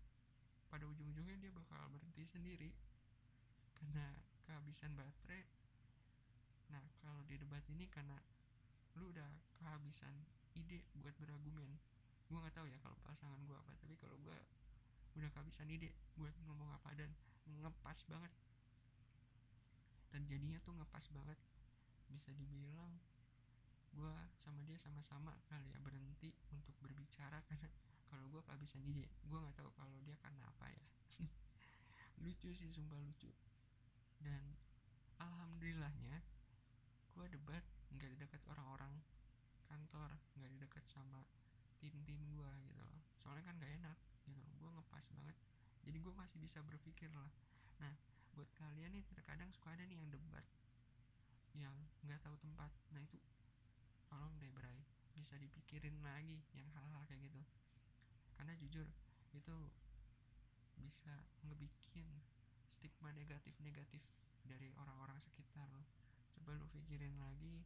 pada 0.66 0.88
ujung-ujungnya 0.90 1.38
dia 1.38 1.52
bakal 1.54 1.88
berhenti 1.92 2.24
sendiri. 2.26 2.70
Karena 3.76 4.16
kehabisan 4.44 4.96
baterai. 4.96 5.44
Nah 6.72 6.84
kalau 7.00 7.22
di 7.28 7.36
debat 7.38 7.62
ini 7.70 7.86
karena 7.92 8.16
lu 8.98 9.10
udah 9.10 9.30
kehabisan 9.58 10.14
ide 10.54 10.86
buat 10.98 11.14
berargumen 11.18 11.78
gue 12.30 12.38
nggak 12.38 12.54
tahu 12.56 12.66
ya 12.70 12.78
kalau 12.80 12.96
pasangan 13.04 13.40
gue 13.44 13.56
apa 13.58 13.72
tapi 13.78 13.94
kalau 14.00 14.16
gue 14.22 14.38
udah 15.14 15.30
kehabisan 15.30 15.70
ide 15.70 15.94
buat 16.18 16.34
ngomong 16.46 16.74
apa 16.74 16.90
dan 16.98 17.10
ngepas 17.46 17.98
banget. 18.10 18.32
Dan 20.10 20.26
jadinya 20.26 20.58
tuh 20.62 20.74
ngepas 20.74 21.06
banget. 21.14 21.38
Bisa 22.10 22.30
dibilang 22.34 22.98
gue 23.94 24.14
sama 24.42 24.58
dia 24.66 24.74
sama-sama 24.82 25.38
kali 25.46 25.70
ya 25.70 25.78
berhenti 25.78 26.34
untuk 26.50 26.74
berbicara 26.82 27.38
karena 27.46 27.70
kalau 28.10 28.26
gue 28.26 28.42
kehabisan 28.42 28.82
ide 28.82 29.06
gue 29.06 29.38
nggak 29.38 29.54
tahu 29.54 29.70
kalau 29.78 29.94
dia 30.02 30.18
karena 30.18 30.42
apa 30.50 30.66
ya. 30.70 30.84
Lucu 32.22 32.50
sih 32.50 32.70
sumpah 32.74 32.98
lucu. 32.98 33.30
Dan 34.18 34.58
alhamdulillahnya 35.22 36.22
gue 37.14 37.26
debat 37.30 37.62
nggak 37.94 38.10
di 38.10 38.16
orang-orang 38.50 38.92
kantor 39.70 40.10
nggak 40.38 40.50
di 40.50 40.58
sama 40.84 41.20
tim-tim 41.80 42.20
gue 42.32 42.50
gitu 42.64 42.80
loh. 42.80 43.00
Soalnya 43.20 43.44
kan 43.50 43.54
gak 43.60 43.72
enak 43.76 43.98
gitu 44.24 44.40
gue 44.40 44.70
ngepas 44.72 45.04
banget. 45.12 45.36
Jadi 45.84 45.96
gue 46.00 46.14
masih 46.16 46.38
bisa 46.40 46.64
berpikir 46.64 47.12
lah. 47.12 47.28
Nah 47.80 47.92
buat 48.32 48.48
kalian 48.56 48.90
nih 48.96 49.04
terkadang 49.06 49.52
suka 49.52 49.76
ada 49.76 49.84
nih 49.84 50.00
yang 50.00 50.08
debat 50.10 50.46
yang 51.54 51.74
nggak 52.02 52.18
tahu 52.24 52.34
tempat. 52.40 52.72
Nah 52.90 53.00
itu 53.04 53.20
tolong 54.08 54.34
deh 54.40 54.50
Bray 54.50 54.82
bisa 55.14 55.38
dipikirin 55.38 55.94
lagi 56.02 56.42
yang 56.56 56.66
hal-hal 56.74 57.04
kayak 57.06 57.30
gitu. 57.30 57.40
Karena 58.34 58.52
jujur 58.58 58.88
itu 59.34 59.56
bisa 60.74 61.14
ngebikin 61.46 62.06
stigma 62.66 63.14
negatif-negatif 63.14 64.02
dari 64.42 64.72
orang-orang 64.74 65.20
sekitar 65.22 65.70
lo. 65.70 65.86
Coba 66.34 66.58
lu 66.58 66.66
pikirin 66.74 67.14
lagi 67.20 67.62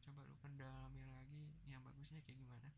coba 0.00 0.24
lu 0.24 0.34
pendalami 0.40 1.04
lagi 1.04 1.52
yang 1.68 1.84
bagusnya 1.84 2.24
kayak 2.24 2.40
gimana. 2.40 2.72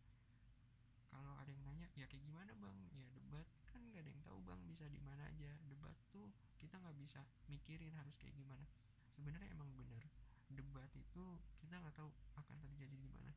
Kalau 1.06 1.38
ada 1.38 1.50
yang 1.50 1.62
nanya 1.62 1.86
ya 1.94 2.06
kayak 2.10 2.24
gimana 2.26 2.50
bang? 2.58 2.78
Ya 2.96 3.06
debat. 3.14 3.46
Kan 3.70 3.86
nggak 3.88 4.02
ada 4.02 4.10
yang 4.10 4.22
tahu 4.26 4.38
bang 4.42 4.60
bisa 4.66 4.84
di 4.90 4.98
mana 4.98 5.22
aja. 5.30 5.54
Debat 5.70 5.94
tuh 6.10 6.28
kita 6.58 6.78
nggak 6.82 6.96
bisa 6.98 7.22
mikirin 7.46 7.94
harus 7.94 8.18
kayak 8.18 8.34
gimana. 8.34 8.66
Sebenarnya 9.14 9.54
emang 9.54 9.70
bener. 9.78 10.02
Debat 10.50 10.90
itu 10.98 11.24
kita 11.62 11.78
nggak 11.78 11.94
tahu 11.94 12.10
akan 12.34 12.56
terjadi 12.58 12.96
di 12.98 13.06
mana. 13.06 13.30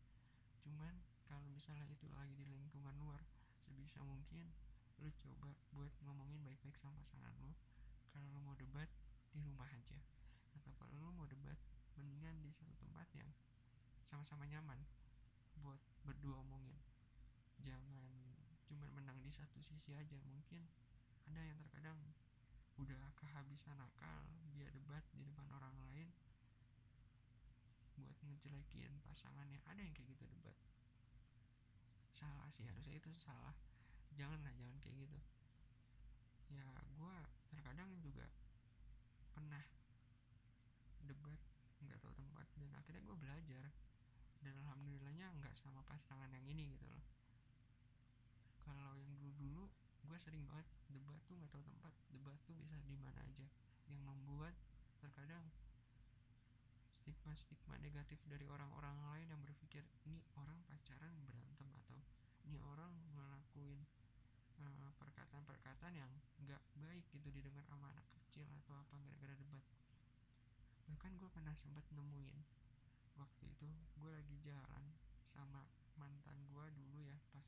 Cuman 0.66 0.98
kalau 1.30 1.46
misalnya 1.54 1.86
itu 1.90 2.10
lagi 2.10 2.42
di 2.42 2.54
lingkungan 2.58 2.96
luar 2.98 3.22
sebisa 3.62 4.02
mungkin 4.02 4.50
lu 5.04 5.12
coba 5.20 5.52
buat 5.76 5.92
ngomongin 6.02 6.42
baik-baik 6.42 6.78
sama 6.82 6.98
pasangan 7.06 7.34
lu. 7.44 7.54
Kalau 8.10 8.28
lu 8.34 8.40
mau 8.42 8.58
debat 8.58 8.90
di 9.30 9.44
rumah 9.46 9.70
aja. 9.76 10.00
Atau 10.58 10.72
kalau 10.80 10.96
lu 10.96 11.12
mau 11.14 11.28
debat 11.30 11.60
mendingan 12.00 12.40
di 12.40 12.52
satu 12.56 12.72
tempat 12.80 13.08
yang 13.16 13.28
sama-sama 14.06 14.46
nyaman 14.46 14.78
buat 15.60 15.82
berdua 16.06 16.38
omongin. 16.46 16.78
Jangan 17.66 18.06
cuma 18.70 18.86
menang 18.94 19.18
di 19.22 19.34
satu 19.34 19.58
sisi 19.66 19.98
aja 19.98 20.18
mungkin 20.30 20.62
ada 21.26 21.42
yang 21.42 21.58
terkadang 21.58 21.98
udah 22.78 23.10
kehabisan 23.18 23.78
akal 23.82 24.30
dia 24.54 24.70
debat 24.70 25.02
di 25.18 25.26
depan 25.26 25.50
orang 25.50 25.74
lain 25.90 26.08
buat 27.98 28.18
ngejelekin 28.22 28.94
pasangannya. 29.10 29.58
Ada 29.66 29.82
yang 29.82 29.94
kayak 29.98 30.14
gitu 30.14 30.24
debat. 30.30 30.56
Salah 32.14 32.48
sih 32.54 32.64
harusnya 32.70 33.02
itu 33.02 33.10
salah. 33.18 33.58
Janganlah 34.14 34.54
jangan 34.54 34.78
kayak 34.86 35.10
gitu. 35.10 35.20
Ya 36.54 36.64
gue 36.96 37.18
terkadang 37.52 37.90
juga 38.00 38.30
pernah 39.34 39.66
debat 41.04 41.42
nggak 41.84 42.00
tahu 42.02 42.14
tempat 42.16 42.48
dan 42.56 42.72
akhirnya 42.78 43.02
gue 43.04 43.18
belajar 43.18 43.66
dan 44.46 44.54
alhamdulillahnya 44.62 45.34
nggak 45.42 45.58
sama 45.58 45.82
pasangan 45.90 46.30
yang 46.30 46.46
ini 46.46 46.78
gitu 46.78 46.86
loh. 46.86 47.02
Kalau 48.62 48.94
yang 49.02 49.10
dulu 49.18 49.34
dulu 49.42 49.64
gue 50.06 50.18
sering 50.22 50.46
banget 50.46 50.70
debat 50.94 51.18
tuh 51.26 51.34
nggak 51.34 51.50
tahu 51.50 51.66
tempat 51.66 51.94
debat 52.14 52.38
tuh 52.46 52.54
bisa 52.54 52.78
di 52.86 52.94
mana 53.02 53.18
aja. 53.26 53.50
Yang 53.90 54.02
membuat 54.06 54.54
terkadang 55.02 55.50
stigma-stigma 57.02 57.82
negatif 57.82 58.22
dari 58.30 58.46
orang-orang 58.46 58.94
lain 59.02 59.28
yang 59.34 59.42
berpikir 59.42 59.82
ini 60.06 60.22
orang 60.38 60.62
pacaran 60.70 61.14
berantem 61.26 61.70
atau 61.86 61.98
ini 62.46 62.62
orang 62.62 62.94
ngelakuin 63.18 63.82
uh, 64.62 64.94
perkataan-perkataan 65.02 65.94
yang 65.98 66.10
nggak 66.46 66.62
baik 66.78 67.06
gitu 67.10 67.34
didengar 67.34 67.66
sama 67.66 67.90
anak 67.94 68.06
kecil 68.14 68.46
atau 68.62 68.78
apa 68.78 68.94
gara-gara 69.02 69.34
debat. 69.34 69.62
Bahkan 70.86 71.18
gue 71.18 71.30
pernah 71.34 71.54
sempat 71.58 71.86
nemuin 71.90 72.65
waktu 73.16 73.44
itu 73.48 73.68
gue 73.96 74.10
lagi 74.12 74.36
jalan 74.44 74.86
sama 75.24 75.64
mantan 75.96 76.36
gue 76.52 76.66
dulu 76.76 77.00
ya 77.00 77.16
pas 77.32 77.48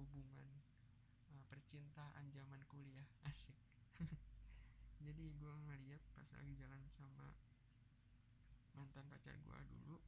hubungan 0.00 0.48
uh, 1.32 1.42
percintaan 1.52 2.32
zaman 2.32 2.60
kuliah. 2.72 3.04
Asik. 3.28 3.56
Jadi 5.04 5.36
gue 5.36 5.54
ngeliat 5.68 6.02
pas 6.16 6.28
lagi 6.32 6.52
jalan 6.56 6.82
sama 6.96 7.36
mantan 8.72 9.04
pacar 9.10 9.34
gue 9.36 9.60
dulu 9.74 9.98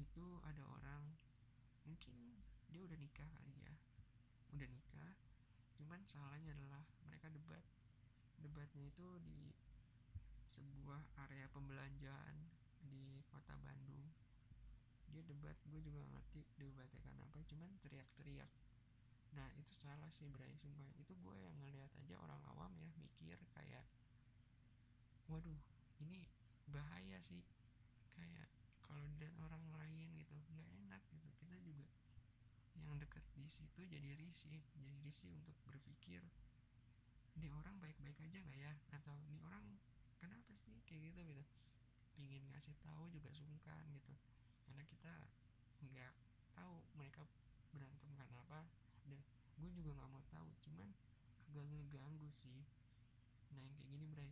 itu 0.00 0.24
ada 0.48 0.64
orang 0.64 1.04
mungkin 1.84 2.40
dia 2.74 2.82
udah 2.82 2.98
nikah 2.98 3.28
kali 3.38 3.54
ya. 3.62 3.74
Udah 4.50 4.66
nikah 4.66 5.14
cuman 5.78 6.02
salahnya 6.10 6.58
adalah 6.58 6.82
mereka 7.06 7.30
debat. 7.30 7.62
Debatnya 8.42 8.90
itu 8.90 9.06
di 9.22 9.54
sebuah 10.50 11.06
area 11.28 11.46
pembelanjaan 11.54 12.61
di 12.86 13.22
kota 13.30 13.54
Bandung. 13.62 14.10
Dia 15.12 15.22
debat 15.28 15.58
gue 15.68 15.80
juga 15.84 16.02
ngerti 16.08 16.40
debatnya 16.56 17.00
karena 17.04 17.22
apa 17.28 17.38
cuman 17.46 17.70
teriak-teriak. 17.84 18.50
Nah 19.36 19.48
itu 19.56 19.72
salah 19.76 20.08
sih 20.16 20.28
Bray 20.28 20.52
sumpah. 20.56 20.88
Itu 20.98 21.16
gue 21.20 21.36
yang 21.36 21.54
ngeliat 21.60 21.92
aja 22.00 22.14
orang 22.20 22.40
awam 22.52 22.72
ya 22.80 22.88
mikir 22.96 23.38
kayak 23.52 23.84
waduh 25.28 25.60
ini 26.00 26.28
bahaya 26.68 27.20
sih. 27.20 27.44
Kayak 28.16 28.48
kalau 28.84 29.04
dilihat 29.16 29.36
orang 29.40 29.64
lain 29.72 30.08
gitu 30.16 30.36
nggak 30.52 30.70
enak 30.84 31.02
gitu. 31.12 31.28
Kita 31.40 31.56
juga 31.60 31.84
yang 32.76 32.96
deket 32.96 33.24
di 33.36 33.46
situ 33.48 33.84
jadi 33.84 34.16
risih 34.16 34.64
jadi 34.72 34.92
risih 35.04 35.30
untuk 35.36 35.54
berpikir 35.68 36.24
ini 37.36 37.48
orang 37.48 37.80
baik-baik 37.80 38.16
aja 38.20 38.38
nggak 38.44 38.58
ya? 38.60 38.72
Atau 38.92 39.16
ini 39.28 39.40
orang 39.44 39.64
kenapa 40.20 40.52
sih? 40.56 40.76
Kayak 40.84 41.12
gitu 41.12 41.20
gitu 41.24 41.44
kasih 42.62 42.78
tahu 42.78 43.10
juga 43.10 43.26
sungkan 43.34 43.82
gitu. 43.90 44.14
Karena 44.62 44.86
kita 44.86 45.10
nggak 45.82 46.14
tahu 46.54 46.78
mereka 46.94 47.26
berantem 47.74 48.10
karena 48.14 48.38
apa. 48.38 48.70
Dan 49.02 49.18
gue 49.58 49.70
juga 49.74 49.98
nggak 49.98 50.10
mau 50.14 50.22
tahu 50.30 50.46
cuman 50.62 50.94
agak 51.50 51.66
ngeganggu 51.66 52.30
sih. 52.30 52.62
Nah 53.50 53.58
yang 53.58 53.74
kayak 53.74 53.90
gini 53.90 54.06
Bray 54.06 54.30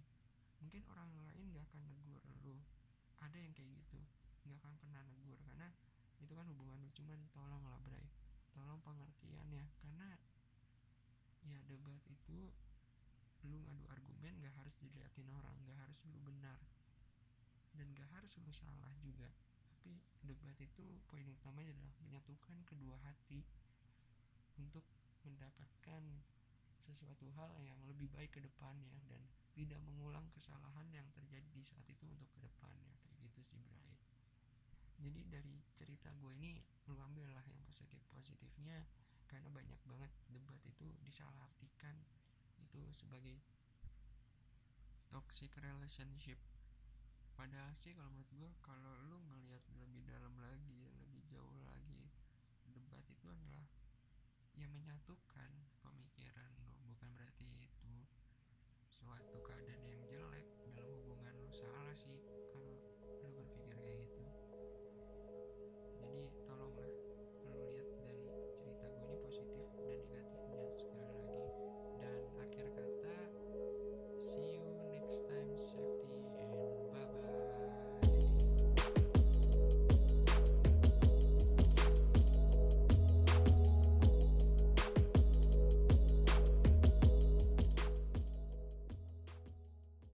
mungkin 0.63 0.87
orang 0.87 1.11
lain 1.11 1.51
nggak 1.51 1.67
akan 1.75 1.83
negur 1.91 2.23
lu. 2.47 2.55
Ada 3.19 3.35
yang 3.43 3.51
kayak 3.51 3.75
gitu 3.75 3.99
nggak 4.47 4.63
akan 4.63 4.75
pernah 4.79 5.03
negur 5.11 5.43
karena 5.43 5.75
itu 6.23 6.31
kan 6.31 6.47
hubungan 6.47 6.79
lu. 6.79 6.89
Cuman 6.95 7.19
tolong 7.35 7.67
lah 7.67 7.83
Bray 7.83 8.07
tolong 8.55 8.79
pengertian 8.87 9.51
ya. 9.51 9.67
Karena 9.83 10.15
ya 11.51 11.59
debat 11.67 11.99
itu 12.07 12.55
lu 13.43 13.59
ngadu 13.67 13.89
argumen 13.91 14.39
gak 14.45 14.55
harus 14.61 14.77
diliatin 14.77 15.27
orang 15.33 15.57
gak 15.65 15.81
harus 15.83 15.99
lu 16.07 16.21
benar 16.21 16.61
dan 17.75 17.87
gak 17.95 18.11
harus 18.15 18.33
lu 18.41 18.53
salah 18.55 18.93
juga. 19.03 19.29
Tapi 19.81 19.97
debat 20.27 20.57
itu 20.61 20.85
poin 21.09 21.25
utamanya 21.25 21.73
adalah 21.73 21.95
menyatukan 22.05 22.59
kedua 22.69 22.97
hati 23.07 23.43
untuk 24.61 24.85
mendapatkan 25.25 26.03
sesuatu 26.85 27.29
hal 27.39 27.55
yang 27.63 27.79
lebih 27.87 28.11
baik 28.11 28.35
ke 28.35 28.41
depannya 28.43 28.99
dan 29.07 29.23
tidak 29.55 29.81
mengulang 29.85 30.27
kesalahan 30.33 30.89
yang 30.91 31.07
terjadi 31.13 31.47
di 31.53 31.63
saat 31.63 31.85
itu 31.87 32.05
untuk 32.07 32.29
ke 32.35 32.41
depannya. 32.43 32.93
Kayak 33.05 33.31
gitu 33.31 33.41
sih 33.47 33.61
Bray. 33.63 33.95
Jadi 35.01 35.21
dari 35.33 35.55
cerita 35.77 36.13
gue 36.21 36.33
ini 36.37 36.61
lu 36.91 36.99
ambil 36.99 37.31
lah 37.33 37.45
yang 37.49 37.61
positif 37.65 38.03
positifnya 38.13 38.85
karena 39.31 39.47
banyak 39.49 39.79
banget 39.87 40.11
debat 40.27 40.59
itu 40.67 40.91
disalahartikan 41.07 41.95
itu 42.59 42.83
sebagai 42.93 43.39
toxic 45.09 45.55
relationship 45.63 46.39
padahal 47.41 47.73
sih 47.81 47.97
kalau 47.97 48.13
menurut 48.13 48.29
gue 48.37 48.53
kalau 48.61 48.93
lu 49.09 49.17
ngelihat 49.33 49.65
lebih 49.81 50.05
dalam 50.05 50.29
lagi 50.45 50.93
lebih 50.93 51.25
jauh 51.25 51.57
lagi 51.65 52.13
debat 52.69 53.01
itu 53.09 53.27
adalah 53.33 53.65
yang 54.61 54.69
menyatukan 54.77 55.49
pemikiran 55.81 56.53
lu. 56.61 56.77
Bukan 56.93 57.09
berarti 57.17 57.49
itu 57.65 57.97
suatu 58.93 59.41
keadaan 59.41 59.81
yang 59.89 60.05
jelek 60.05 60.45
dalam 60.69 60.93
hubungan 61.01 61.33
lu. 61.41 61.49
Salah 61.57 61.97
sih. 61.97 62.30